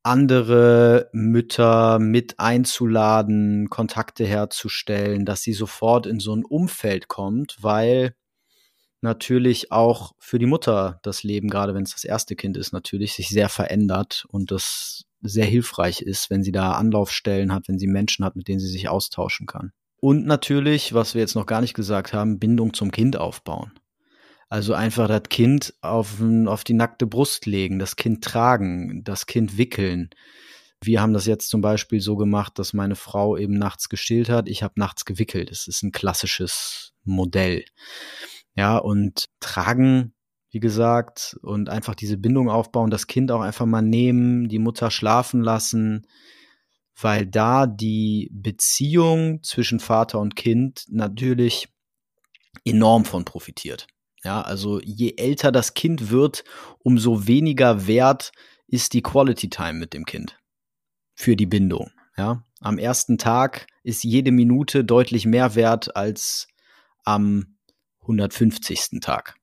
andere 0.07 1.11
Mütter 1.13 1.99
mit 1.99 2.39
einzuladen, 2.39 3.69
Kontakte 3.71 4.25
herzustellen, 4.25 5.25
dass 5.25 5.43
sie 5.43 5.53
sofort 5.53 6.07
in 6.07 6.21
so 6.21 6.35
ein 6.35 6.45
Umfeld 6.45 7.09
kommt, 7.09 7.57
weil 7.61 8.15
natürlich 9.01 9.73
auch 9.73 10.13
für 10.21 10.39
die 10.39 10.47
Mutter 10.47 11.01
das 11.03 11.25
Leben, 11.25 11.49
gerade 11.49 11.75
wenn 11.75 11.83
es 11.83 11.93
das 11.93 12.05
erste 12.05 12.37
Kind 12.37 12.57
ist, 12.57 12.73
natürlich 12.73 13.15
sich 13.15 13.29
sehr 13.29 13.49
verändert 13.49 14.27
und 14.29 14.53
das 14.53 15.07
sehr 15.23 15.45
hilfreich 15.45 16.03
ist, 16.03 16.31
wenn 16.31 16.45
sie 16.45 16.53
da 16.53 16.73
Anlaufstellen 16.73 17.53
hat, 17.53 17.67
wenn 17.67 17.79
sie 17.79 17.89
Menschen 17.89 18.25
hat, 18.25 18.37
mit 18.37 18.47
denen 18.47 18.61
sie 18.61 18.69
sich 18.69 18.89
austauschen 18.89 19.47
kann. 19.47 19.73
Und 19.99 20.25
natürlich, 20.25 20.95
was 20.95 21.15
wir 21.15 21.21
jetzt 21.21 21.35
noch 21.35 21.47
gar 21.47 21.61
nicht 21.61 21.75
gesagt 21.75 22.13
haben, 22.13 22.39
Bindung 22.39 22.75
zum 22.75 22.93
Kind 22.93 23.17
aufbauen. 23.17 23.73
Also 24.49 24.75
einfach 24.75 25.09
das 25.09 25.25
Kind 25.29 25.75
auf, 25.81 26.23
auf 26.47 26.65
die 26.65 26.75
nackte 26.75 27.07
Brust 27.07 27.47
legen, 27.47 27.79
das 27.79 27.97
Kind 27.97 28.23
tragen, 28.23 29.03
das 29.03 29.27
Kind 29.27 29.59
wickeln. 29.59 30.11
Wir 30.81 31.01
haben 31.01 31.13
das 31.13 31.27
jetzt 31.27 31.49
zum 31.49 31.61
Beispiel 31.61 32.01
so 32.01 32.17
gemacht, 32.17 32.59
dass 32.59 32.73
meine 32.73 32.97
Frau 32.97 33.37
eben 33.37 33.55
nachts 33.55 33.89
gestillt 33.89 34.29
hat, 34.29 34.49
ich 34.49 34.63
habe 34.63 34.75
nachts 34.77 35.05
gewickelt. 35.05 35.51
Das 35.51 35.67
ist 35.67 35.83
ein 35.83 35.91
klassisches 35.91 36.93
Modell. 37.05 37.65
Ja, 38.55 38.79
und 38.79 39.27
tragen 39.41 40.15
wie 40.57 40.61
gesagt, 40.61 41.37
und 41.43 41.69
einfach 41.69 41.95
diese 41.95 42.17
Bindung 42.17 42.49
aufbauen, 42.49 42.89
das 42.89 43.07
Kind 43.07 43.31
auch 43.31 43.43
einfach 43.43 43.67
mal 43.67 43.83
nehmen, 43.83 44.49
die 44.49 44.59
Mutter 44.59 44.91
schlafen 44.91 45.43
lassen, 45.43 46.07
weil 46.99 47.27
da 47.27 47.67
die 47.67 48.31
Beziehung 48.33 49.43
zwischen 49.43 49.81
Vater 49.81 50.19
und 50.19 50.35
Kind 50.35 50.87
natürlich 50.89 51.69
enorm 52.65 53.05
von 53.05 53.27
profitiert. 53.27 53.87
Ja, 54.27 54.41
also 54.41 54.81
je 54.81 55.15
älter 55.19 55.53
das 55.53 55.75
Kind 55.75 56.11
wird, 56.11 56.43
umso 56.81 57.29
weniger 57.29 57.87
wert 57.87 58.33
ist 58.67 58.93
die 58.93 59.01
Quality 59.01 59.49
Time 59.49 59.75
mit 59.75 59.95
dem 59.95 60.05
Kind 60.05 60.37
für 61.15 61.37
die 61.37 61.47
Bindung. 61.47 61.93
Ja, 62.17 62.43
am 62.59 62.79
ersten 62.79 63.19
Tag 63.19 63.69
ist 63.85 64.03
jede 64.03 64.33
Minute 64.33 64.85
deutlich 64.85 65.27
mehr 65.27 65.55
wert 65.55 65.95
als 65.95 66.49
am 67.05 67.57
150. 68.01 68.99
Tag. 69.01 69.36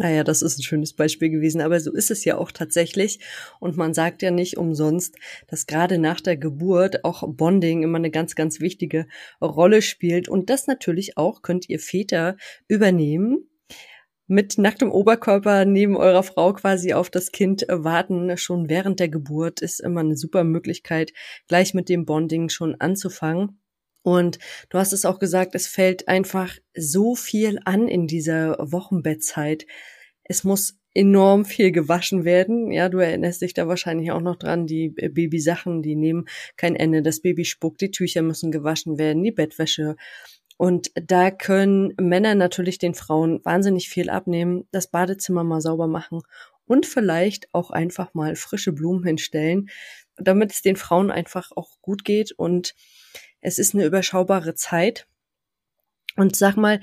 Naja, 0.00 0.24
das 0.24 0.40
ist 0.40 0.58
ein 0.58 0.62
schönes 0.62 0.94
Beispiel 0.94 1.28
gewesen, 1.28 1.60
aber 1.60 1.78
so 1.78 1.92
ist 1.92 2.10
es 2.10 2.24
ja 2.24 2.38
auch 2.38 2.52
tatsächlich. 2.52 3.20
Und 3.58 3.76
man 3.76 3.92
sagt 3.92 4.22
ja 4.22 4.30
nicht 4.30 4.56
umsonst, 4.56 5.16
dass 5.46 5.66
gerade 5.66 5.98
nach 5.98 6.22
der 6.22 6.38
Geburt 6.38 7.04
auch 7.04 7.22
Bonding 7.28 7.82
immer 7.82 7.98
eine 7.98 8.10
ganz, 8.10 8.34
ganz 8.34 8.60
wichtige 8.60 9.06
Rolle 9.42 9.82
spielt. 9.82 10.26
Und 10.26 10.48
das 10.48 10.66
natürlich 10.66 11.18
auch 11.18 11.42
könnt 11.42 11.68
ihr 11.68 11.78
Väter 11.78 12.38
übernehmen. 12.66 13.46
Mit 14.26 14.56
nacktem 14.56 14.90
Oberkörper 14.90 15.66
neben 15.66 15.98
eurer 15.98 16.22
Frau 16.22 16.54
quasi 16.54 16.94
auf 16.94 17.10
das 17.10 17.30
Kind 17.30 17.66
warten, 17.68 18.34
schon 18.38 18.70
während 18.70 19.00
der 19.00 19.10
Geburt, 19.10 19.60
ist 19.60 19.80
immer 19.80 20.00
eine 20.00 20.16
super 20.16 20.44
Möglichkeit, 20.44 21.12
gleich 21.46 21.74
mit 21.74 21.90
dem 21.90 22.06
Bonding 22.06 22.48
schon 22.48 22.74
anzufangen. 22.80 23.60
Und 24.02 24.38
du 24.70 24.78
hast 24.78 24.92
es 24.92 25.04
auch 25.04 25.18
gesagt, 25.18 25.54
es 25.54 25.66
fällt 25.66 26.08
einfach 26.08 26.56
so 26.74 27.14
viel 27.14 27.58
an 27.64 27.88
in 27.88 28.06
dieser 28.06 28.56
Wochenbettzeit. 28.60 29.66
Es 30.24 30.44
muss 30.44 30.78
enorm 30.94 31.44
viel 31.44 31.70
gewaschen 31.70 32.24
werden. 32.24 32.72
Ja, 32.72 32.88
du 32.88 32.98
erinnerst 32.98 33.42
dich 33.42 33.54
da 33.54 33.68
wahrscheinlich 33.68 34.10
auch 34.10 34.20
noch 34.20 34.36
dran, 34.36 34.66
die 34.66 34.88
Babysachen, 34.88 35.82
die 35.82 35.96
nehmen 35.96 36.26
kein 36.56 36.76
Ende. 36.76 37.02
Das 37.02 37.20
Baby 37.20 37.44
spuckt, 37.44 37.80
die 37.80 37.90
Tücher 37.90 38.22
müssen 38.22 38.50
gewaschen 38.50 38.98
werden, 38.98 39.22
die 39.22 39.32
Bettwäsche. 39.32 39.96
Und 40.56 40.90
da 40.94 41.30
können 41.30 41.94
Männer 41.98 42.34
natürlich 42.34 42.78
den 42.78 42.94
Frauen 42.94 43.40
wahnsinnig 43.44 43.88
viel 43.88 44.10
abnehmen, 44.10 44.66
das 44.72 44.90
Badezimmer 44.90 45.44
mal 45.44 45.60
sauber 45.60 45.86
machen 45.86 46.20
und 46.66 46.86
vielleicht 46.86 47.48
auch 47.54 47.70
einfach 47.70 48.12
mal 48.12 48.36
frische 48.36 48.72
Blumen 48.72 49.04
hinstellen, 49.04 49.70
damit 50.16 50.52
es 50.52 50.60
den 50.60 50.76
Frauen 50.76 51.10
einfach 51.10 51.50
auch 51.56 51.80
gut 51.80 52.04
geht 52.04 52.32
und 52.32 52.74
es 53.40 53.58
ist 53.58 53.74
eine 53.74 53.84
überschaubare 53.84 54.54
Zeit. 54.54 55.06
Und 56.16 56.36
sag 56.36 56.56
mal, 56.56 56.80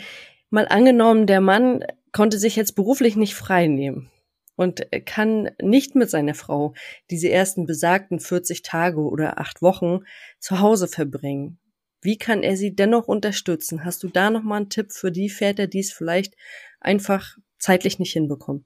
mal 0.50 0.67
angenommen, 0.67 1.28
der 1.28 1.41
Mann 1.41 1.84
konnte 2.12 2.39
sich 2.39 2.56
jetzt 2.56 2.76
beruflich 2.76 3.15
nicht 3.15 3.36
frei 3.36 3.67
nehmen 3.67 4.10
und 4.56 4.88
kann 5.06 5.52
nicht 5.62 5.96
mit 5.96 6.10
seiner 6.10 6.34
Frau 6.34 6.74
diese 7.12 7.30
ersten 7.30 7.65
besagten 7.65 8.20
40 8.20 8.63
Tage 8.63 9.00
oder 9.02 9.39
acht 9.39 9.62
Wochen 9.62 10.00
zu 10.39 10.60
Hause 10.60 10.88
verbringen. 10.88 11.60
Wie 12.02 12.17
kann 12.17 12.43
er 12.43 12.58
sie 12.58 12.76
dennoch 12.76 13.08
unterstützen? 13.08 13.84
Hast 13.84 14.04
du 14.04 14.08
da 14.08 14.30
noch 14.30 14.43
mal 14.43 14.58
einen 14.58 14.70
Tipp 14.70 14.91
für 14.91 15.12
die 15.12 15.30
Väter, 15.30 15.67
die 15.67 15.80
es 15.80 15.91
vielleicht 15.91 16.36
einfach 16.80 17.38
zeitlich 17.60 18.00
nicht 18.00 18.13
hinbekommen? 18.13 18.65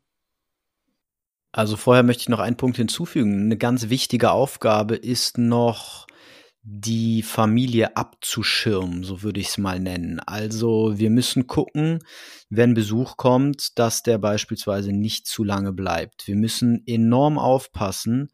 Also 1.51 1.75
vorher 1.75 2.04
möchte 2.04 2.21
ich 2.21 2.30
noch 2.30 2.39
einen 2.39 2.56
Punkt 2.56 2.77
hinzufügen. 2.77 3.45
Eine 3.45 3.58
ganz 3.58 3.89
wichtige 3.89 4.32
Aufgabe 4.32 4.95
ist 4.95 5.38
noch 5.38 6.08
die 6.63 7.24
Familie 7.24 7.97
abzuschirmen, 7.97 9.04
so 9.04 9.24
würde 9.24 9.39
ich 9.39 9.47
es 9.47 9.58
mal 9.58 9.80
nennen. 9.80 10.19
Also 10.19 10.97
wir 10.97 11.10
müssen 11.10 11.47
gucken, 11.47 12.00
wenn 12.50 12.76
Besuch 12.76 13.17
kommt, 13.17 13.80
dass 13.80 14.04
der 14.04 14.19
beispielsweise 14.19 14.91
nicht 14.91 15.26
zu 15.26 15.43
lange 15.43 15.74
bleibt. 15.74 16.28
Wir 16.28 16.36
müssen 16.36 16.84
enorm 16.86 17.39
aufpassen, 17.39 18.30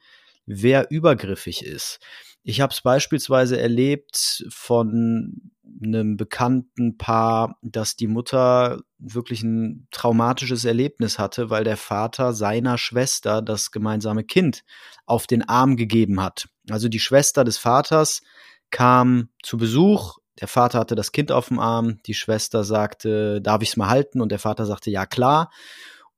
wer 0.46 0.92
übergriffig 0.92 1.64
ist. 1.66 2.00
Ich 2.44 2.60
habe 2.62 2.74
es 2.74 2.82
beispielsweise 2.82 3.60
erlebt 3.60 4.46
von 4.50 5.52
einem 5.84 6.18
bekannten 6.18 6.98
Paar, 6.98 7.58
dass 7.62 7.96
die 7.96 8.08
Mutter 8.08 8.82
wirklich 8.98 9.44
ein 9.44 9.88
traumatisches 9.92 10.66
Erlebnis 10.66 11.20
hatte, 11.20 11.50
weil 11.50 11.64
der 11.64 11.78
Vater 11.78 12.34
seiner 12.34 12.78
Schwester 12.78 13.42
das 13.42 13.72
gemeinsame 13.72 14.24
Kind 14.24 14.64
auf 15.06 15.28
den 15.28 15.48
Arm 15.48 15.76
gegeben 15.76 16.22
hat. 16.22 16.48
Also 16.70 16.90
die 16.90 17.00
Schwester 17.00 17.44
des 17.44 17.58
Vaters 17.58 18.22
kam 18.70 19.30
zu 19.44 19.58
Besuch, 19.58 20.18
der 20.40 20.48
Vater 20.48 20.80
hatte 20.80 20.96
das 20.96 21.12
Kind 21.12 21.32
auf 21.32 21.48
dem 21.48 21.60
Arm, 21.60 22.00
die 22.06 22.14
Schwester 22.14 22.64
sagte, 22.64 23.42
darf 23.42 23.62
ich 23.62 23.70
es 23.70 23.78
mal 23.78 23.90
halten? 23.90 24.22
Und 24.22 24.32
der 24.32 24.40
Vater 24.40 24.66
sagte, 24.66 24.92
ja 24.92 25.06
klar. 25.06 25.52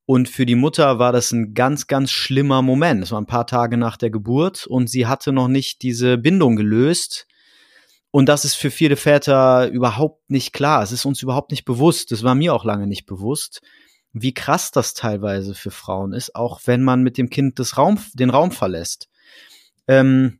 Und 0.04 0.28
für 0.28 0.44
die 0.44 0.56
Mutter 0.56 0.98
war 0.98 1.12
das 1.12 1.32
ein 1.32 1.54
ganz, 1.54 1.86
ganz 1.86 2.10
schlimmer 2.10 2.62
Moment. 2.62 3.02
Es 3.02 3.12
war 3.12 3.20
ein 3.20 3.26
paar 3.26 3.46
Tage 3.46 3.76
nach 3.76 3.96
der 3.96 4.10
Geburt 4.10 4.66
und 4.66 4.90
sie 4.90 5.06
hatte 5.06 5.32
noch 5.32 5.48
nicht 5.48 5.82
diese 5.82 6.18
Bindung 6.18 6.56
gelöst. 6.56 7.26
Und 8.10 8.28
das 8.28 8.44
ist 8.44 8.56
für 8.56 8.72
viele 8.72 8.96
Väter 8.96 9.68
überhaupt 9.68 10.28
nicht 10.28 10.52
klar. 10.52 10.82
Es 10.82 10.90
ist 10.90 11.04
uns 11.04 11.22
überhaupt 11.22 11.52
nicht 11.52 11.64
bewusst. 11.64 12.10
Das 12.10 12.24
war 12.24 12.34
mir 12.34 12.54
auch 12.54 12.64
lange 12.64 12.88
nicht 12.88 13.06
bewusst, 13.06 13.62
wie 14.12 14.34
krass 14.34 14.72
das 14.72 14.94
teilweise 14.94 15.54
für 15.54 15.70
Frauen 15.70 16.12
ist, 16.12 16.34
auch 16.34 16.60
wenn 16.64 16.82
man 16.82 17.02
mit 17.02 17.16
dem 17.16 17.30
Kind 17.30 17.60
das 17.60 17.78
Raum, 17.78 18.00
den 18.14 18.30
Raum 18.30 18.50
verlässt. 18.50 19.08
Ähm, 19.86 20.39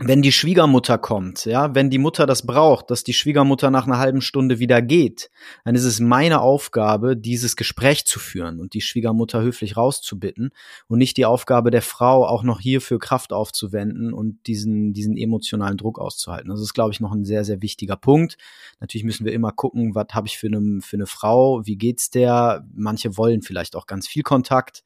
wenn 0.00 0.22
die 0.22 0.30
Schwiegermutter 0.30 0.96
kommt, 0.96 1.44
ja, 1.44 1.74
wenn 1.74 1.90
die 1.90 1.98
Mutter 1.98 2.24
das 2.24 2.46
braucht, 2.46 2.90
dass 2.90 3.02
die 3.02 3.12
Schwiegermutter 3.12 3.70
nach 3.70 3.86
einer 3.86 3.98
halben 3.98 4.20
Stunde 4.20 4.60
wieder 4.60 4.80
geht, 4.80 5.28
dann 5.64 5.74
ist 5.74 5.84
es 5.84 5.98
meine 5.98 6.40
Aufgabe, 6.40 7.16
dieses 7.16 7.56
Gespräch 7.56 8.06
zu 8.06 8.20
führen 8.20 8.60
und 8.60 8.74
die 8.74 8.80
Schwiegermutter 8.80 9.42
höflich 9.42 9.76
rauszubitten 9.76 10.50
und 10.86 10.98
nicht 10.98 11.16
die 11.16 11.26
Aufgabe 11.26 11.72
der 11.72 11.82
Frau, 11.82 12.24
auch 12.24 12.44
noch 12.44 12.60
hierfür 12.60 13.00
Kraft 13.00 13.32
aufzuwenden 13.32 14.12
und 14.12 14.46
diesen, 14.46 14.92
diesen 14.92 15.16
emotionalen 15.16 15.76
Druck 15.76 15.98
auszuhalten. 15.98 16.48
Das 16.48 16.60
ist, 16.60 16.74
glaube 16.74 16.92
ich, 16.92 17.00
noch 17.00 17.12
ein 17.12 17.24
sehr, 17.24 17.44
sehr 17.44 17.60
wichtiger 17.60 17.96
Punkt. 17.96 18.38
Natürlich 18.78 19.04
müssen 19.04 19.26
wir 19.26 19.32
immer 19.32 19.50
gucken, 19.50 19.96
was 19.96 20.06
habe 20.12 20.28
ich 20.28 20.38
für 20.38 20.46
eine, 20.46 20.80
für 20.80 20.96
eine 20.96 21.06
Frau, 21.06 21.66
wie 21.66 21.76
geht's 21.76 22.10
der? 22.10 22.64
Manche 22.72 23.16
wollen 23.16 23.42
vielleicht 23.42 23.74
auch 23.74 23.86
ganz 23.86 24.06
viel 24.06 24.22
Kontakt, 24.22 24.84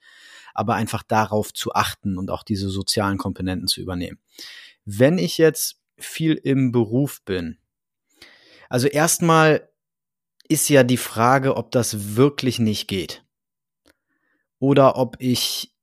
aber 0.55 0.75
einfach 0.75 1.03
darauf 1.03 1.53
zu 1.53 1.75
achten 1.75 2.17
und 2.17 2.31
auch 2.31 2.45
diese 2.45 2.71
sozialen 2.71 3.19
Komponenten 3.19 3.69
zu 3.69 3.83
übernehmen. 3.83 4.19
Wenn 4.85 5.19
ich 5.19 5.39
jetzt 5.39 5.81
viel 5.99 6.35
im 6.35 6.73
Beruf 6.73 7.23
bin, 7.25 7.59
also 8.69 8.89
erstmal 8.89 9.69
ist 10.49 10.69
ja 10.69 10.83
die 10.83 10.97
Frage, 10.97 11.57
ob 11.57 11.71
das 11.71 12.17
wirklich 12.17 12.59
nicht 12.59 12.89
geht. 12.89 13.25
Oder 14.59 14.97
ob 14.97 15.17
ich 15.19 15.75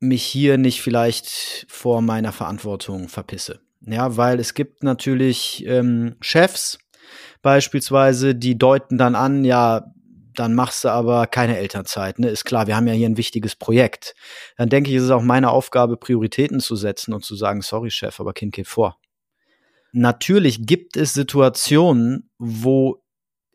mich 0.00 0.24
hier 0.24 0.58
nicht 0.58 0.82
vielleicht 0.82 1.66
vor 1.68 2.02
meiner 2.02 2.32
Verantwortung 2.32 3.08
verpisse. 3.08 3.60
Ja, 3.80 4.16
weil 4.16 4.40
es 4.40 4.54
gibt 4.54 4.82
natürlich 4.82 5.64
ähm, 5.66 6.16
Chefs 6.20 6.78
beispielsweise, 7.42 8.34
die 8.34 8.58
deuten 8.58 8.98
dann 8.98 9.14
an, 9.14 9.44
ja, 9.44 9.92
dann 10.34 10.54
machst 10.54 10.84
du 10.84 10.88
aber 10.88 11.26
keine 11.26 11.58
Elternzeit. 11.58 12.18
Ne? 12.18 12.28
Ist 12.28 12.44
klar, 12.44 12.66
wir 12.66 12.76
haben 12.76 12.86
ja 12.86 12.94
hier 12.94 13.08
ein 13.08 13.16
wichtiges 13.16 13.56
Projekt. 13.56 14.14
Dann 14.56 14.68
denke 14.68 14.90
ich, 14.90 14.96
ist 14.96 15.04
es 15.04 15.10
auch 15.10 15.22
meine 15.22 15.50
Aufgabe, 15.50 15.96
Prioritäten 15.96 16.60
zu 16.60 16.76
setzen 16.76 17.12
und 17.12 17.24
zu 17.24 17.34
sagen, 17.34 17.62
sorry, 17.62 17.90
Chef, 17.90 18.20
aber 18.20 18.32
Kind 18.32 18.54
geht 18.54 18.68
vor. 18.68 18.98
Natürlich 19.92 20.66
gibt 20.66 20.96
es 20.96 21.14
Situationen, 21.14 22.30
wo 22.38 23.02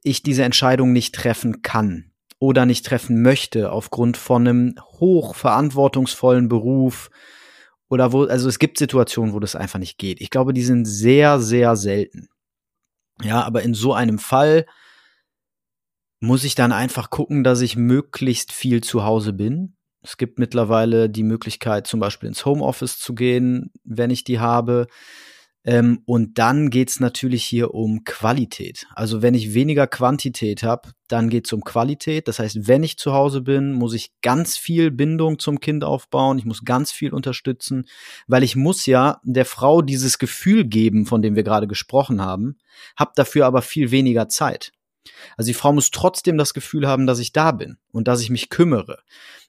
ich 0.03 0.23
diese 0.23 0.43
Entscheidung 0.43 0.91
nicht 0.91 1.15
treffen 1.15 1.61
kann 1.61 2.11
oder 2.39 2.65
nicht 2.65 2.85
treffen 2.85 3.21
möchte 3.21 3.71
aufgrund 3.71 4.17
von 4.17 4.47
einem 4.47 4.75
hochverantwortungsvollen 4.99 6.49
Beruf 6.49 7.09
oder 7.89 8.11
wo, 8.11 8.25
also 8.25 8.49
es 8.49 8.59
gibt 8.59 8.77
Situationen, 8.77 9.33
wo 9.33 9.39
das 9.39 9.55
einfach 9.55 9.79
nicht 9.79 9.97
geht. 9.97 10.19
Ich 10.19 10.29
glaube, 10.29 10.53
die 10.53 10.63
sind 10.63 10.85
sehr, 10.85 11.39
sehr 11.39 11.75
selten. 11.75 12.27
Ja, 13.21 13.43
aber 13.43 13.61
in 13.61 13.73
so 13.73 13.93
einem 13.93 14.19
Fall 14.19 14.65
muss 16.23 16.45
ich 16.45 16.55
dann 16.55 16.71
einfach 16.71 17.09
gucken, 17.09 17.43
dass 17.43 17.59
ich 17.59 17.75
möglichst 17.75 18.53
viel 18.53 18.81
zu 18.81 19.03
Hause 19.03 19.33
bin. 19.33 19.75
Es 20.01 20.15
gibt 20.15 20.39
mittlerweile 20.39 21.09
die 21.09 21.21
Möglichkeit, 21.21 21.85
zum 21.85 21.99
Beispiel 21.99 22.29
ins 22.29 22.45
Homeoffice 22.45 22.97
zu 22.97 23.13
gehen, 23.13 23.71
wenn 23.83 24.09
ich 24.09 24.23
die 24.23 24.39
habe. 24.39 24.87
Ähm, 25.65 26.01
und 26.05 26.37
dann 26.37 26.69
geht's 26.69 27.01
natürlich 27.01 27.43
hier 27.43 27.73
um 27.73 28.05
Qualität. 28.05 28.85
Also 28.95 29.21
wenn 29.21 29.33
ich 29.33 29.53
weniger 29.53 29.85
Quantität 29.85 30.63
habe, 30.63 30.91
dann 31.09 31.29
geht's 31.29 31.51
um 31.51 31.61
Qualität. 31.65 32.29
Das 32.29 32.39
heißt, 32.39 32.69
wenn 32.69 32.83
ich 32.83 32.97
zu 32.97 33.11
Hause 33.11 33.41
bin, 33.41 33.73
muss 33.73 33.93
ich 33.93 34.13
ganz 34.21 34.55
viel 34.55 34.91
Bindung 34.91 35.39
zum 35.39 35.59
Kind 35.59 35.83
aufbauen. 35.83 36.37
Ich 36.37 36.45
muss 36.45 36.63
ganz 36.63 36.93
viel 36.93 37.13
unterstützen, 37.13 37.85
weil 38.27 38.43
ich 38.43 38.55
muss 38.55 38.85
ja 38.85 39.19
der 39.23 39.45
Frau 39.45 39.81
dieses 39.81 40.19
Gefühl 40.19 40.63
geben, 40.63 41.05
von 41.05 41.21
dem 41.21 41.35
wir 41.35 41.43
gerade 41.43 41.67
gesprochen 41.67 42.21
haben, 42.21 42.57
habe 42.95 43.11
dafür 43.15 43.45
aber 43.45 43.61
viel 43.61 43.91
weniger 43.91 44.29
Zeit. 44.29 44.71
Also 45.37 45.49
die 45.49 45.53
Frau 45.53 45.73
muss 45.73 45.91
trotzdem 45.91 46.37
das 46.37 46.53
Gefühl 46.53 46.87
haben, 46.87 47.07
dass 47.07 47.19
ich 47.19 47.31
da 47.33 47.51
bin 47.51 47.77
und 47.91 48.07
dass 48.07 48.21
ich 48.21 48.29
mich 48.29 48.49
kümmere. 48.49 48.99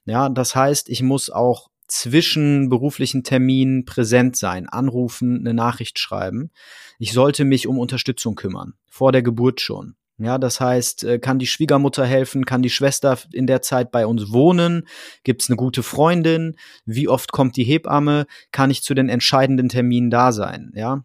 Ja, 0.05 0.29
das 0.29 0.55
heißt, 0.55 0.89
ich 0.89 1.01
muss 1.01 1.29
auch 1.29 1.69
zwischen 1.87 2.69
beruflichen 2.69 3.23
Terminen 3.23 3.85
präsent 3.85 4.35
sein, 4.35 4.67
anrufen, 4.67 5.39
eine 5.39 5.53
Nachricht 5.53 5.99
schreiben. 5.99 6.51
Ich 6.99 7.13
sollte 7.13 7.45
mich 7.45 7.67
um 7.67 7.77
Unterstützung 7.77 8.35
kümmern, 8.35 8.73
vor 8.89 9.11
der 9.11 9.21
Geburt 9.21 9.61
schon. 9.61 9.95
Ja, 10.17 10.37
das 10.37 10.61
heißt, 10.61 11.03
äh, 11.03 11.19
kann 11.19 11.39
die 11.39 11.47
Schwiegermutter 11.47 12.05
helfen, 12.05 12.45
kann 12.45 12.61
die 12.61 12.69
Schwester 12.69 13.17
in 13.33 13.47
der 13.47 13.61
Zeit 13.61 13.91
bei 13.91 14.07
uns 14.07 14.31
wohnen, 14.31 14.87
gibt's 15.23 15.49
eine 15.49 15.57
gute 15.57 15.83
Freundin, 15.83 16.55
wie 16.85 17.09
oft 17.09 17.33
kommt 17.33 17.57
die 17.57 17.65
Hebamme, 17.65 18.25
kann 18.51 18.71
ich 18.71 18.81
zu 18.81 18.93
den 18.93 19.09
entscheidenden 19.09 19.67
Terminen 19.67 20.09
da 20.09 20.31
sein, 20.31 20.71
ja? 20.73 21.03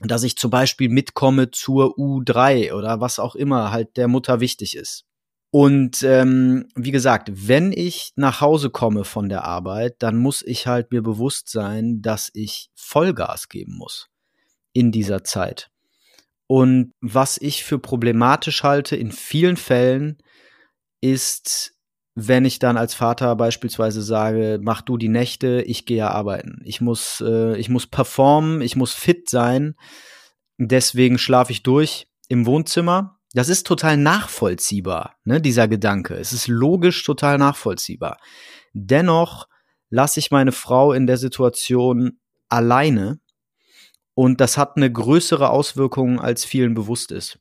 Dass 0.00 0.22
ich 0.22 0.36
zum 0.36 0.50
Beispiel 0.50 0.88
mitkomme 0.88 1.50
zur 1.50 1.98
U3 1.98 2.72
oder 2.72 3.00
was 3.00 3.18
auch 3.18 3.34
immer 3.34 3.72
halt 3.72 3.96
der 3.96 4.08
Mutter 4.08 4.40
wichtig 4.40 4.76
ist. 4.76 5.04
Und 5.50 6.02
ähm, 6.02 6.68
wie 6.74 6.90
gesagt, 6.90 7.30
wenn 7.32 7.72
ich 7.72 8.12
nach 8.16 8.40
Hause 8.40 8.70
komme 8.70 9.04
von 9.04 9.28
der 9.28 9.44
Arbeit, 9.44 9.96
dann 10.00 10.16
muss 10.18 10.42
ich 10.42 10.66
halt 10.66 10.92
mir 10.92 11.02
bewusst 11.02 11.48
sein, 11.48 12.02
dass 12.02 12.30
ich 12.34 12.70
Vollgas 12.74 13.48
geben 13.48 13.76
muss 13.76 14.08
in 14.74 14.92
dieser 14.92 15.24
Zeit. 15.24 15.70
Und 16.46 16.92
was 17.00 17.38
ich 17.38 17.64
für 17.64 17.78
problematisch 17.78 18.62
halte 18.62 18.96
in 18.96 19.10
vielen 19.10 19.56
Fällen 19.56 20.18
ist 21.00 21.74
wenn 22.20 22.44
ich 22.44 22.58
dann 22.58 22.76
als 22.76 22.94
Vater 22.94 23.36
beispielsweise 23.36 24.02
sage, 24.02 24.58
mach 24.60 24.82
du 24.82 24.96
die 24.96 25.08
Nächte, 25.08 25.62
ich 25.62 25.86
gehe 25.86 26.10
arbeiten. 26.10 26.60
Ich 26.64 26.80
muss, 26.80 27.22
äh, 27.24 27.56
ich 27.56 27.68
muss 27.68 27.86
performen, 27.86 28.60
ich 28.60 28.74
muss 28.74 28.92
fit 28.92 29.30
sein. 29.30 29.76
Deswegen 30.58 31.18
schlafe 31.18 31.52
ich 31.52 31.62
durch 31.62 32.08
im 32.28 32.44
Wohnzimmer. 32.44 33.18
Das 33.34 33.48
ist 33.48 33.66
total 33.66 33.96
nachvollziehbar, 33.96 35.14
ne, 35.22 35.40
dieser 35.40 35.68
Gedanke. 35.68 36.14
Es 36.14 36.32
ist 36.32 36.48
logisch 36.48 37.04
total 37.04 37.38
nachvollziehbar. 37.38 38.18
Dennoch 38.72 39.46
lasse 39.88 40.18
ich 40.18 40.32
meine 40.32 40.52
Frau 40.52 40.92
in 40.92 41.06
der 41.06 41.18
Situation 41.18 42.18
alleine 42.48 43.20
und 44.14 44.40
das 44.40 44.58
hat 44.58 44.76
eine 44.76 44.90
größere 44.90 45.50
Auswirkung, 45.50 46.20
als 46.20 46.44
vielen 46.44 46.74
bewusst 46.74 47.12
ist. 47.12 47.38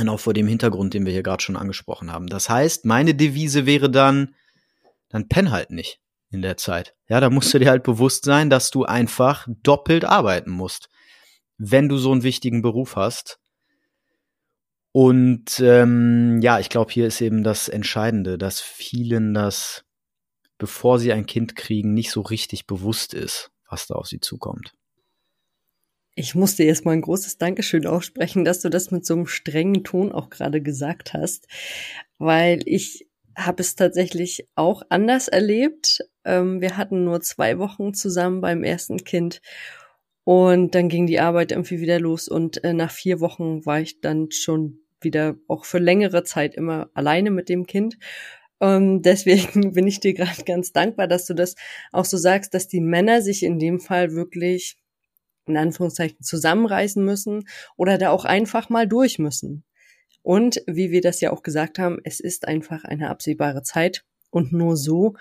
Und 0.00 0.08
auch 0.08 0.20
vor 0.20 0.32
dem 0.32 0.48
Hintergrund, 0.48 0.94
den 0.94 1.04
wir 1.04 1.12
hier 1.12 1.22
gerade 1.22 1.42
schon 1.42 1.56
angesprochen 1.56 2.10
haben. 2.10 2.26
Das 2.26 2.48
heißt, 2.48 2.86
meine 2.86 3.14
Devise 3.14 3.66
wäre 3.66 3.90
dann, 3.90 4.34
dann 5.10 5.28
penn 5.28 5.50
halt 5.50 5.70
nicht 5.70 6.00
in 6.30 6.40
der 6.40 6.56
Zeit. 6.56 6.94
Ja, 7.06 7.20
da 7.20 7.28
musst 7.28 7.52
du 7.52 7.58
dir 7.58 7.68
halt 7.68 7.82
bewusst 7.82 8.24
sein, 8.24 8.48
dass 8.48 8.70
du 8.70 8.84
einfach 8.84 9.46
doppelt 9.62 10.06
arbeiten 10.06 10.50
musst, 10.50 10.88
wenn 11.58 11.90
du 11.90 11.98
so 11.98 12.12
einen 12.12 12.22
wichtigen 12.22 12.62
Beruf 12.62 12.96
hast. 12.96 13.38
Und 14.92 15.60
ähm, 15.60 16.40
ja, 16.40 16.58
ich 16.58 16.70
glaube, 16.70 16.90
hier 16.90 17.06
ist 17.06 17.20
eben 17.20 17.44
das 17.44 17.68
Entscheidende, 17.68 18.38
dass 18.38 18.60
vielen 18.60 19.34
das, 19.34 19.84
bevor 20.56 20.98
sie 20.98 21.12
ein 21.12 21.26
Kind 21.26 21.56
kriegen, 21.56 21.92
nicht 21.92 22.10
so 22.10 22.22
richtig 22.22 22.66
bewusst 22.66 23.12
ist, 23.12 23.50
was 23.68 23.86
da 23.86 23.96
auf 23.96 24.06
sie 24.06 24.20
zukommt. 24.20 24.72
Ich 26.20 26.34
musste 26.34 26.64
erst 26.64 26.84
mal 26.84 26.92
ein 26.92 27.00
großes 27.00 27.38
Dankeschön 27.38 27.86
aussprechen, 27.86 28.44
dass 28.44 28.60
du 28.60 28.68
das 28.68 28.90
mit 28.90 29.06
so 29.06 29.14
einem 29.14 29.26
strengen 29.26 29.84
Ton 29.84 30.12
auch 30.12 30.28
gerade 30.28 30.60
gesagt 30.60 31.14
hast, 31.14 31.48
weil 32.18 32.60
ich 32.66 33.08
habe 33.34 33.62
es 33.62 33.74
tatsächlich 33.74 34.46
auch 34.54 34.82
anders 34.90 35.28
erlebt. 35.28 36.04
Ähm, 36.26 36.60
wir 36.60 36.76
hatten 36.76 37.04
nur 37.04 37.22
zwei 37.22 37.58
Wochen 37.58 37.94
zusammen 37.94 38.42
beim 38.42 38.64
ersten 38.64 39.02
Kind 39.02 39.40
und 40.24 40.74
dann 40.74 40.90
ging 40.90 41.06
die 41.06 41.20
Arbeit 41.20 41.52
irgendwie 41.52 41.80
wieder 41.80 41.98
los 41.98 42.28
und 42.28 42.62
äh, 42.64 42.74
nach 42.74 42.90
vier 42.90 43.20
Wochen 43.20 43.64
war 43.64 43.80
ich 43.80 44.02
dann 44.02 44.30
schon 44.30 44.80
wieder 45.00 45.36
auch 45.48 45.64
für 45.64 45.78
längere 45.78 46.22
Zeit 46.22 46.54
immer 46.54 46.90
alleine 46.92 47.30
mit 47.30 47.48
dem 47.48 47.66
Kind. 47.66 47.96
Ähm, 48.60 49.00
deswegen 49.02 49.72
bin 49.72 49.86
ich 49.86 50.00
dir 50.00 50.12
gerade 50.12 50.44
ganz 50.44 50.72
dankbar, 50.72 51.08
dass 51.08 51.24
du 51.24 51.32
das 51.32 51.54
auch 51.92 52.04
so 52.04 52.18
sagst, 52.18 52.52
dass 52.52 52.68
die 52.68 52.82
Männer 52.82 53.22
sich 53.22 53.42
in 53.42 53.58
dem 53.58 53.80
Fall 53.80 54.12
wirklich 54.12 54.76
in 55.46 55.56
Anführungszeichen 55.56 56.22
zusammenreißen 56.22 57.04
müssen 57.04 57.48
oder 57.76 57.98
da 57.98 58.10
auch 58.10 58.24
einfach 58.24 58.68
mal 58.68 58.86
durch 58.86 59.18
müssen. 59.18 59.64
Und 60.22 60.62
wie 60.66 60.90
wir 60.90 61.00
das 61.00 61.20
ja 61.20 61.32
auch 61.32 61.42
gesagt 61.42 61.78
haben, 61.78 61.98
es 62.04 62.20
ist 62.20 62.46
einfach 62.46 62.84
eine 62.84 63.08
absehbare 63.08 63.62
Zeit 63.62 64.04
und 64.30 64.52
nur 64.52 64.76
so 64.76 65.14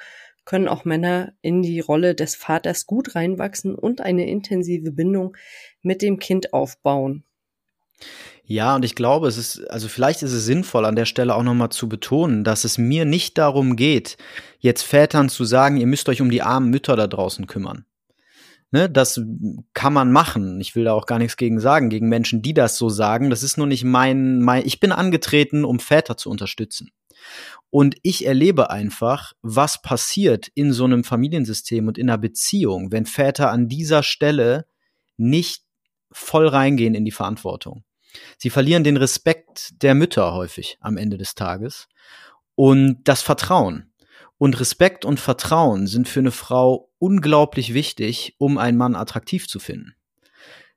können 0.46 0.68
auch 0.68 0.84
Männer 0.84 1.34
in 1.42 1.62
die 1.62 1.80
Rolle 1.80 2.16
des 2.16 2.36
Vaters 2.36 2.86
gut 2.86 3.16
reinwachsen 3.16 3.76
und 3.76 4.02
eine 4.02 4.28
intensive 4.28 4.92
Bindung 4.92 5.38
mit 5.82 6.02
dem 6.02 6.18
Kind 6.20 6.54
aufbauen. 6.54 7.24
Ja, 8.44 8.76
und 8.76 8.84
ich 8.84 8.96
glaube, 8.96 9.28
es 9.28 9.38
ist, 9.38 9.70
also 9.70 9.88
vielleicht 9.88 10.24
ist 10.24 10.32
es 10.32 10.46
sinnvoll, 10.46 10.86
an 10.86 10.96
der 10.96 11.06
Stelle 11.06 11.36
auch 11.36 11.44
nochmal 11.44 11.70
zu 11.70 11.88
betonen, 11.88 12.44
dass 12.44 12.64
es 12.64 12.80
mir 12.80 13.06
nicht 13.06 13.38
darum 13.38 13.76
geht, 13.76 14.18
jetzt 14.58 14.82
Vätern 14.82 15.30
zu 15.30 15.46
sagen, 15.46 15.78
ihr 15.78 15.86
müsst 15.86 16.10
euch 16.10 16.20
um 16.20 16.32
die 16.32 16.42
armen 16.42 16.72
Mütter 16.72 16.96
da 16.96 17.06
draußen 17.06 17.46
kümmern. 17.46 17.86
Ne, 18.72 18.88
das 18.88 19.20
kann 19.74 19.94
man 19.94 20.12
machen. 20.12 20.62
Ich 20.62 20.76
will 20.76 20.84
da 20.84 20.94
auch 20.94 21.08
gar 21.08 21.18
nichts 21.18 21.38
gegen 21.38 21.60
sagen, 21.60 21.90
gegen 21.90 22.08
Menschen, 22.08 22.44
die 22.44 22.54
das 22.54 22.78
so 22.78 22.90
sagen. 22.90 23.32
Das 23.32 23.42
ist 23.42 23.58
nur 23.58 23.66
nicht 23.66 23.84
mein, 23.84 24.42
mein, 24.42 24.64
ich 24.66 24.80
bin 24.80 24.92
angetreten, 24.92 25.66
um 25.66 25.80
Väter 25.80 26.18
zu 26.18 26.30
unterstützen. 26.30 26.92
Und 27.72 27.96
ich 28.04 28.26
erlebe 28.26 28.70
einfach, 28.70 29.34
was 29.42 29.82
passiert 29.82 30.50
in 30.54 30.72
so 30.72 30.86
einem 30.86 31.04
Familiensystem 31.04 31.88
und 31.88 31.98
in 31.98 32.10
einer 32.10 32.18
Beziehung, 32.18 32.92
wenn 32.92 33.06
Väter 33.06 33.52
an 33.52 33.68
dieser 33.68 34.04
Stelle 34.04 34.66
nicht 35.18 35.64
voll 36.12 36.48
reingehen 36.48 36.96
in 36.96 37.06
die 37.06 37.12
Verantwortung. 37.12 37.84
Sie 38.38 38.50
verlieren 38.50 38.84
den 38.84 38.98
Respekt 38.98 39.82
der 39.84 39.94
Mütter 39.94 40.34
häufig 40.34 40.78
am 40.80 40.98
Ende 40.98 41.18
des 41.18 41.36
Tages 41.36 41.88
und 42.56 43.02
das 43.04 43.22
Vertrauen. 43.22 43.89
Und 44.40 44.60
Respekt 44.60 45.06
und 45.06 45.20
Vertrauen 45.20 45.86
sind 45.86 46.08
für 46.08 46.22
eine 46.22 46.32
Frau 46.32 46.90
unglaublich 46.98 47.76
wichtig, 47.76 48.36
um 48.40 48.58
einen 48.58 48.78
Mann 48.78 48.96
attraktiv 48.96 49.48
zu 49.48 49.60
finden. 49.60 49.94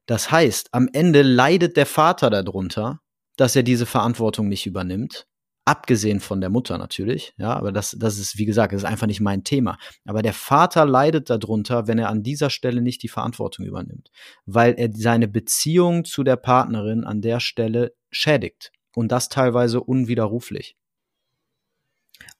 Das 0.04 0.30
heißt, 0.30 0.68
am 0.72 0.88
Ende 0.92 1.22
leidet 1.22 1.78
der 1.78 1.86
Vater 1.86 2.28
darunter, 2.28 3.00
dass 3.36 3.56
er 3.56 3.62
diese 3.62 3.86
Verantwortung 3.86 4.48
nicht 4.48 4.66
übernimmt 4.66 5.26
abgesehen 5.64 6.20
von 6.20 6.40
der 6.40 6.50
Mutter 6.50 6.76
natürlich, 6.78 7.34
ja, 7.36 7.54
aber 7.54 7.72
das, 7.72 7.96
das 7.98 8.18
ist, 8.18 8.36
wie 8.36 8.46
gesagt, 8.46 8.72
das 8.72 8.82
ist 8.82 8.88
einfach 8.88 9.06
nicht 9.06 9.20
mein 9.20 9.44
Thema. 9.44 9.78
Aber 10.04 10.22
der 10.22 10.32
Vater 10.32 10.84
leidet 10.84 11.30
darunter, 11.30 11.86
wenn 11.86 11.98
er 11.98 12.08
an 12.08 12.22
dieser 12.22 12.50
Stelle 12.50 12.82
nicht 12.82 13.02
die 13.02 13.08
Verantwortung 13.08 13.64
übernimmt, 13.64 14.10
weil 14.44 14.74
er 14.76 14.90
seine 14.92 15.28
Beziehung 15.28 16.04
zu 16.04 16.24
der 16.24 16.36
Partnerin 16.36 17.04
an 17.04 17.20
der 17.20 17.38
Stelle 17.38 17.94
schädigt 18.10 18.72
und 18.94 19.12
das 19.12 19.28
teilweise 19.28 19.80
unwiderruflich. 19.80 20.76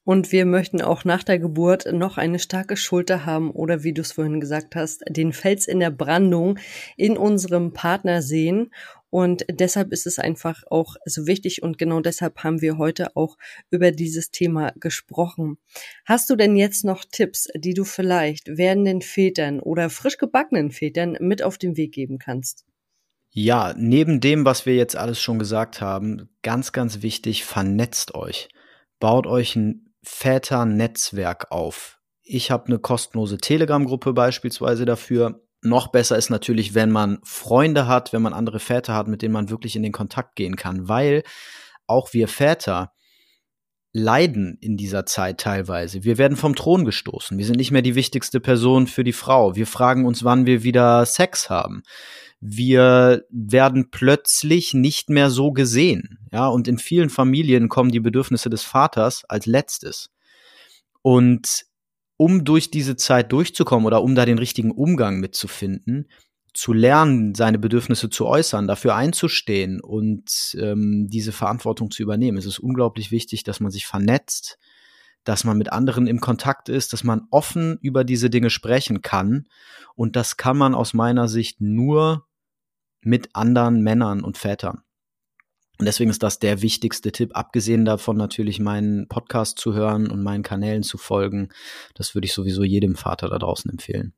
Und 0.05 0.33
wir 0.33 0.47
möchten 0.47 0.83
auch 0.83 1.05
nach 1.05 1.23
der 1.23 1.39
Geburt 1.39 1.93
noch 1.93 2.19
eine 2.19 2.41
starke 2.41 2.77
Schulter 2.77 3.25
haben 3.25 3.51
oder 3.51 3.85
wie 3.85 3.93
du 3.93 4.01
es 4.01 4.13
vorhin 4.13 4.41
gesagt 4.41 4.75
hast, 4.75 5.03
den 5.09 5.33
Fels 5.33 5.69
in 5.69 5.79
der 5.79 5.91
Brandung 5.91 6.59
in 6.97 7.17
unserem 7.17 7.73
Partner 7.73 8.21
sehen 8.21 8.71
und 9.13 9.45
deshalb 9.51 9.93
ist 9.93 10.07
es 10.07 10.19
einfach 10.19 10.63
auch 10.71 10.97
so 11.05 11.27
wichtig 11.27 11.63
und 11.63 11.77
genau 11.77 12.01
deshalb 12.01 12.39
haben 12.45 12.63
wir 12.63 12.79
heute 12.79 13.15
auch 13.15 13.37
über 13.71 13.91
dieses 13.93 14.31
Thema 14.31 14.73
gesprochen. 14.77 15.59
Hast 16.07 16.31
du 16.31 16.35
denn 16.35 16.57
jetzt 16.57 16.83
noch 16.87 17.05
Tipps, 17.05 17.47
die 17.55 17.75
du 17.75 17.85
vielleicht 17.85 18.57
werdenden 18.57 19.03
Vätern 19.03 19.61
oder 19.61 19.91
frisch 19.91 20.17
gebackenen 20.17 20.71
Vätern 20.71 21.19
mit 21.21 21.43
auf 21.43 21.59
den 21.59 21.77
Weg 21.77 21.93
geben 21.93 22.19
kannst? 22.19 22.65
Ja, 23.29 23.75
neben 23.77 24.21
dem, 24.21 24.47
was 24.47 24.65
wir 24.65 24.77
jetzt 24.77 24.97
alles 24.97 25.21
schon 25.21 25.39
gesagt 25.39 25.83
haben, 25.83 26.31
ganz, 26.41 26.73
ganz 26.73 27.03
wichtig, 27.03 27.45
vernetzt 27.45 28.15
euch. 28.15 28.49
Baut 28.99 29.27
euch 29.27 29.57
ein 29.57 29.92
Väternetzwerk 30.05 31.51
auf. 31.51 31.99
Ich 32.23 32.51
habe 32.51 32.67
eine 32.67 32.79
kostenlose 32.79 33.39
Telegram-Gruppe 33.39 34.13
beispielsweise 34.13 34.85
dafür. 34.85 35.43
Noch 35.61 35.89
besser 35.89 36.17
ist 36.17 36.31
natürlich, 36.31 36.75
wenn 36.75 36.91
man 36.91 37.19
Freunde 37.25 37.87
hat, 37.87 38.13
wenn 38.13 38.23
man 38.23 38.33
andere 38.33 38.59
Väter 38.59 38.95
hat, 38.95 39.07
mit 39.07 39.23
denen 39.23 39.33
man 39.33 39.51
wirklich 39.51 39.77
in 39.77 39.83
den 39.83 39.93
Kontakt 39.93 40.37
gehen 40.37 40.57
kann, 40.57 40.89
weil 40.89 41.23
auch 41.87 42.13
wir 42.13 42.29
Väter 42.29 42.93
leiden 43.93 44.57
in 44.61 44.77
dieser 44.77 45.05
Zeit 45.05 45.39
teilweise. 45.39 46.03
Wir 46.03 46.17
werden 46.17 46.37
vom 46.37 46.55
Thron 46.55 46.85
gestoßen. 46.85 47.37
Wir 47.37 47.45
sind 47.45 47.57
nicht 47.57 47.71
mehr 47.71 47.83
die 47.83 47.95
wichtigste 47.95 48.41
Person 48.41 48.87
für 48.87 49.05
die 49.05 49.13
Frau. 49.13 49.55
Wir 49.55 49.67
fragen 49.67 50.07
uns, 50.07 50.25
wann 50.25 50.47
wir 50.47 50.63
wieder 50.63 51.05
Sex 51.05 51.51
haben. 51.51 51.83
Wir 52.45 53.25
werden 53.31 53.93
plötzlich 53.93 54.75
nicht 54.75 55.09
mehr 55.09 55.31
so 55.31 55.53
gesehen. 55.53 56.19
Ja, 56.33 56.49
und 56.49 56.67
in 56.67 56.79
vielen 56.79 57.09
Familien 57.09 57.69
kommen 57.69 57.93
die 57.93 58.01
Bedürfnisse 58.01 58.51
des 58.51 58.65
Vaters 58.65 59.25
als 59.29 59.47
letztes. 59.47 60.11
Und 61.03 61.67
um 62.17 62.45
durch 62.45 62.73
diese 62.73 62.97
Zeit 62.97 63.31
durchzukommen 63.31 63.87
oder 63.87 64.03
um 64.03 64.17
da 64.17 64.27
den 64.27 64.39
richtigen 64.39 64.73
Umgang 64.73 65.21
mitzufinden, 65.21 66.09
zu 66.53 66.73
lernen, 66.73 67.37
seine 67.37 67.61
Bedürfnisse 67.61 68.11
zu 68.11 68.27
äußern, 68.27 68.67
dafür 68.67 68.97
einzustehen 68.97 69.81
und 69.81 70.57
ähm, 70.59 71.07
diese 71.09 71.31
Verantwortung 71.31 71.93
zu 71.93 72.03
übernehmen. 72.03 72.39
Es 72.39 72.47
ist 72.47 72.59
unglaublich 72.59 73.13
wichtig, 73.13 73.45
dass 73.45 73.61
man 73.61 73.71
sich 73.71 73.87
vernetzt, 73.87 74.59
dass 75.23 75.45
man 75.45 75.57
mit 75.57 75.73
anderen 75.73 76.09
im 76.09 76.21
Kontakt 76.21 76.69
ist, 76.69 76.93
dass 76.93 77.05
man 77.05 77.29
offen 77.31 77.79
über 77.83 78.03
diese 78.03 78.31
Dinge 78.31 78.51
sprechen 78.51 79.01
kann. 79.01 79.47
Und 79.95 80.17
das 80.17 80.37
kann 80.37 80.59
man 80.59 80.75
aus 80.75 80.93
meiner 80.93 81.29
Sicht 81.29 81.61
nur 81.61 82.27
mit 83.03 83.31
anderen 83.35 83.83
Männern 83.83 84.23
und 84.23 84.39
Vätern. 84.39 84.83
Und 85.79 85.87
deswegen 85.87 86.11
ist 86.11 86.23
das 86.23 86.39
der 86.39 86.63
wichtigste 86.63 87.11
Tipp, 87.11 87.33
abgesehen 87.35 87.85
davon 87.85 88.17
natürlich 88.17 88.61
meinen 88.61 89.09
Podcast 89.09 89.59
zu 89.59 89.75
hören 89.75 90.11
und 90.11 90.23
meinen 90.23 90.45
Kanälen 90.45 90.83
zu 90.83 90.97
folgen. 90.97 91.49
Das 91.95 92.15
würde 92.15 92.27
ich 92.27 92.35
sowieso 92.35 92.63
jedem 92.63 92.95
Vater 92.95 93.29
da 93.29 93.39
draußen 93.39 93.71
empfehlen. 93.71 94.15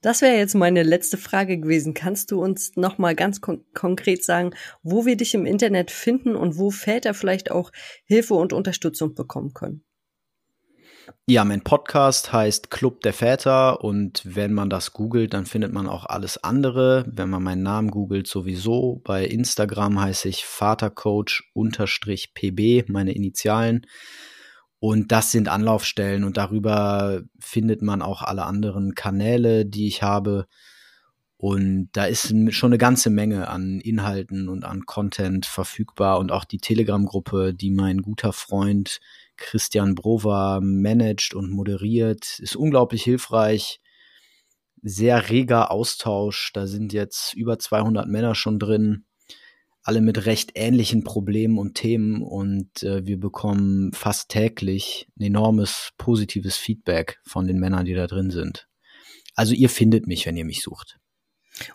Das 0.00 0.20
wäre 0.20 0.36
jetzt 0.36 0.54
meine 0.54 0.82
letzte 0.82 1.16
Frage 1.16 1.60
gewesen. 1.60 1.94
Kannst 1.94 2.30
du 2.30 2.42
uns 2.42 2.72
noch 2.74 2.98
mal 2.98 3.14
ganz 3.14 3.40
kon 3.40 3.64
konkret 3.72 4.24
sagen, 4.24 4.52
wo 4.82 5.06
wir 5.06 5.16
dich 5.16 5.34
im 5.34 5.46
Internet 5.46 5.90
finden 5.90 6.34
und 6.34 6.58
wo 6.58 6.70
Väter 6.70 7.14
vielleicht 7.14 7.50
auch 7.50 7.70
Hilfe 8.04 8.34
und 8.34 8.52
Unterstützung 8.52 9.14
bekommen 9.14 9.52
können? 9.54 9.84
Ja, 11.26 11.44
mein 11.44 11.62
Podcast 11.62 12.32
heißt 12.32 12.70
Club 12.70 13.00
der 13.02 13.12
Väter 13.12 13.82
und 13.82 14.22
wenn 14.24 14.52
man 14.52 14.70
das 14.70 14.92
googelt, 14.92 15.34
dann 15.34 15.46
findet 15.46 15.72
man 15.72 15.88
auch 15.88 16.04
alles 16.04 16.42
andere. 16.42 17.04
Wenn 17.08 17.30
man 17.30 17.42
meinen 17.42 17.62
Namen 17.62 17.90
googelt, 17.90 18.26
sowieso. 18.26 19.00
Bei 19.04 19.24
Instagram 19.24 20.00
heiße 20.00 20.28
ich 20.28 20.44
Vatercoach-PB, 20.44 22.88
meine 22.88 23.12
Initialen. 23.12 23.86
Und 24.80 25.12
das 25.12 25.30
sind 25.30 25.48
Anlaufstellen 25.48 26.24
und 26.24 26.36
darüber 26.36 27.22
findet 27.38 27.82
man 27.82 28.02
auch 28.02 28.22
alle 28.22 28.44
anderen 28.44 28.96
Kanäle, 28.96 29.64
die 29.64 29.86
ich 29.86 30.02
habe. 30.02 30.46
Und 31.36 31.90
da 31.92 32.04
ist 32.04 32.34
schon 32.50 32.70
eine 32.70 32.78
ganze 32.78 33.10
Menge 33.10 33.48
an 33.48 33.80
Inhalten 33.80 34.48
und 34.48 34.64
an 34.64 34.86
Content 34.86 35.46
verfügbar 35.46 36.18
und 36.18 36.32
auch 36.32 36.44
die 36.44 36.58
Telegram-Gruppe, 36.58 37.54
die 37.54 37.70
mein 37.70 38.02
guter 38.02 38.32
Freund 38.32 39.00
Christian 39.42 39.94
Brover 39.94 40.60
managt 40.62 41.34
und 41.34 41.50
moderiert, 41.50 42.38
ist 42.38 42.56
unglaublich 42.56 43.02
hilfreich. 43.02 43.80
Sehr 44.82 45.28
reger 45.28 45.70
Austausch. 45.70 46.52
Da 46.54 46.66
sind 46.66 46.92
jetzt 46.92 47.34
über 47.34 47.58
200 47.58 48.08
Männer 48.08 48.34
schon 48.34 48.58
drin, 48.58 49.04
alle 49.82 50.00
mit 50.00 50.26
recht 50.26 50.52
ähnlichen 50.54 51.04
Problemen 51.04 51.58
und 51.58 51.74
Themen 51.74 52.22
und 52.22 52.82
äh, 52.82 53.04
wir 53.04 53.18
bekommen 53.18 53.92
fast 53.92 54.28
täglich 54.30 55.08
ein 55.18 55.24
enormes 55.24 55.90
positives 55.98 56.56
Feedback 56.56 57.18
von 57.24 57.46
den 57.46 57.58
Männern, 57.58 57.84
die 57.84 57.94
da 57.94 58.06
drin 58.06 58.30
sind. 58.30 58.68
Also 59.34 59.54
ihr 59.54 59.68
findet 59.68 60.06
mich, 60.06 60.24
wenn 60.24 60.36
ihr 60.36 60.44
mich 60.44 60.62
sucht. 60.62 60.98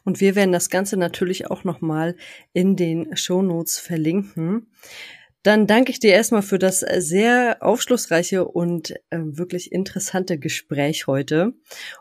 Und 0.04 0.22
wir 0.22 0.36
werden 0.36 0.52
das 0.52 0.70
Ganze 0.70 0.98
natürlich 0.98 1.52
auch 1.52 1.64
nochmal 1.64 2.16
in 2.54 2.76
den 2.76 3.16
Show 3.16 3.42
Notes 3.42 3.80
verlinken. 3.80 4.68
Dann 5.48 5.66
danke 5.66 5.92
ich 5.92 6.00
dir 6.00 6.12
erstmal 6.12 6.42
für 6.42 6.60
das 6.60 6.84
äh, 6.84 7.00
sehr 7.00 7.60
aufschlussreiche 7.62 8.46
und 8.46 8.92
äh, 9.12 9.20
wirklich 9.22 9.72
interessante 9.72 10.38
Gespräch 10.38 11.08
heute 11.08 11.54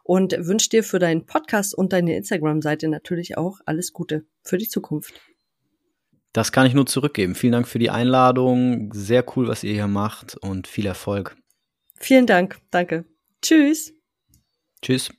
und 0.02 0.32
wünsche 0.36 0.68
dir 0.68 0.82
für 0.82 0.98
deinen 0.98 1.26
Podcast 1.26 1.72
und 1.72 1.92
deine 1.92 2.16
Instagram-Seite 2.16 2.88
natürlich 2.88 3.38
auch 3.38 3.60
alles 3.64 3.92
Gute 3.92 4.24
für 4.42 4.58
die 4.58 4.66
Zukunft. 4.66 5.14
Das 6.32 6.50
kann 6.50 6.66
ich 6.66 6.74
nur 6.74 6.86
zurückgeben. 6.86 7.36
Vielen 7.36 7.52
Dank 7.52 7.68
für 7.68 7.78
die 7.78 7.90
Einladung. 7.90 8.92
Sehr 8.92 9.24
cool, 9.36 9.46
was 9.46 9.62
ihr 9.62 9.74
hier 9.74 9.86
macht 9.86 10.36
und 10.38 10.66
viel 10.66 10.86
Erfolg. 10.86 11.36
Vielen 12.00 12.26
Dank. 12.26 12.58
Danke. 12.72 13.04
Tschüss. 13.42 13.94
Tschüss. 14.82 15.12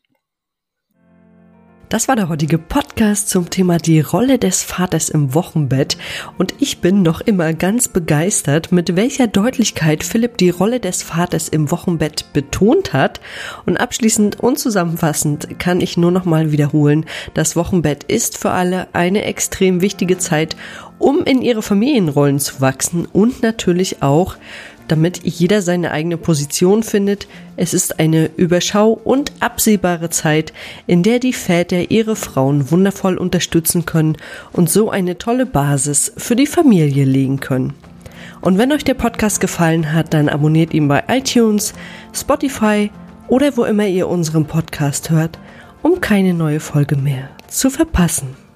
Das 1.89 2.09
war 2.09 2.17
der 2.17 2.27
heutige 2.27 2.57
Podcast 2.57 3.29
zum 3.29 3.49
Thema 3.49 3.77
die 3.77 4.01
Rolle 4.01 4.37
des 4.37 4.61
Vaters 4.61 5.07
im 5.07 5.33
Wochenbett. 5.33 5.97
Und 6.37 6.53
ich 6.59 6.81
bin 6.81 7.01
noch 7.01 7.21
immer 7.21 7.53
ganz 7.53 7.87
begeistert, 7.87 8.73
mit 8.73 8.97
welcher 8.97 9.27
Deutlichkeit 9.27 10.03
Philipp 10.03 10.37
die 10.37 10.49
Rolle 10.49 10.81
des 10.81 11.01
Vaters 11.01 11.47
im 11.47 11.71
Wochenbett 11.71 12.33
betont 12.33 12.91
hat. 12.91 13.21
Und 13.65 13.77
abschließend 13.77 14.37
und 14.37 14.59
zusammenfassend 14.59 15.59
kann 15.59 15.79
ich 15.79 15.95
nur 15.95 16.11
noch 16.11 16.25
mal 16.25 16.51
wiederholen, 16.51 17.05
das 17.33 17.55
Wochenbett 17.55 18.03
ist 18.03 18.37
für 18.37 18.51
alle 18.51 18.89
eine 18.91 19.23
extrem 19.23 19.79
wichtige 19.79 20.17
Zeit, 20.17 20.57
um 20.99 21.23
in 21.23 21.41
ihre 21.41 21.61
Familienrollen 21.61 22.39
zu 22.39 22.59
wachsen 22.59 23.05
und 23.05 23.43
natürlich 23.43 24.03
auch 24.03 24.35
damit 24.87 25.21
jeder 25.23 25.61
seine 25.61 25.91
eigene 25.91 26.17
Position 26.17 26.83
findet. 26.83 27.27
Es 27.55 27.73
ist 27.73 27.99
eine 27.99 28.29
überschau 28.37 28.99
und 29.03 29.31
absehbare 29.39 30.09
Zeit, 30.09 30.53
in 30.85 31.03
der 31.03 31.19
die 31.19 31.33
Väter 31.33 31.91
ihre 31.91 32.15
Frauen 32.15 32.71
wundervoll 32.71 33.17
unterstützen 33.17 33.85
können 33.85 34.17
und 34.53 34.69
so 34.69 34.89
eine 34.89 35.17
tolle 35.17 35.45
Basis 35.45 36.11
für 36.17 36.35
die 36.35 36.47
Familie 36.47 37.05
legen 37.05 37.39
können. 37.39 37.73
Und 38.41 38.57
wenn 38.57 38.71
euch 38.71 38.83
der 38.83 38.93
Podcast 38.93 39.39
gefallen 39.39 39.93
hat, 39.93 40.13
dann 40.13 40.29
abonniert 40.29 40.73
ihn 40.73 40.87
bei 40.87 41.03
iTunes, 41.07 41.73
Spotify 42.13 42.91
oder 43.27 43.57
wo 43.57 43.65
immer 43.65 43.87
ihr 43.87 44.07
unseren 44.07 44.45
Podcast 44.45 45.09
hört, 45.09 45.39
um 45.81 46.01
keine 46.01 46.33
neue 46.33 46.59
Folge 46.59 46.95
mehr 46.95 47.29
zu 47.47 47.69
verpassen. 47.69 48.46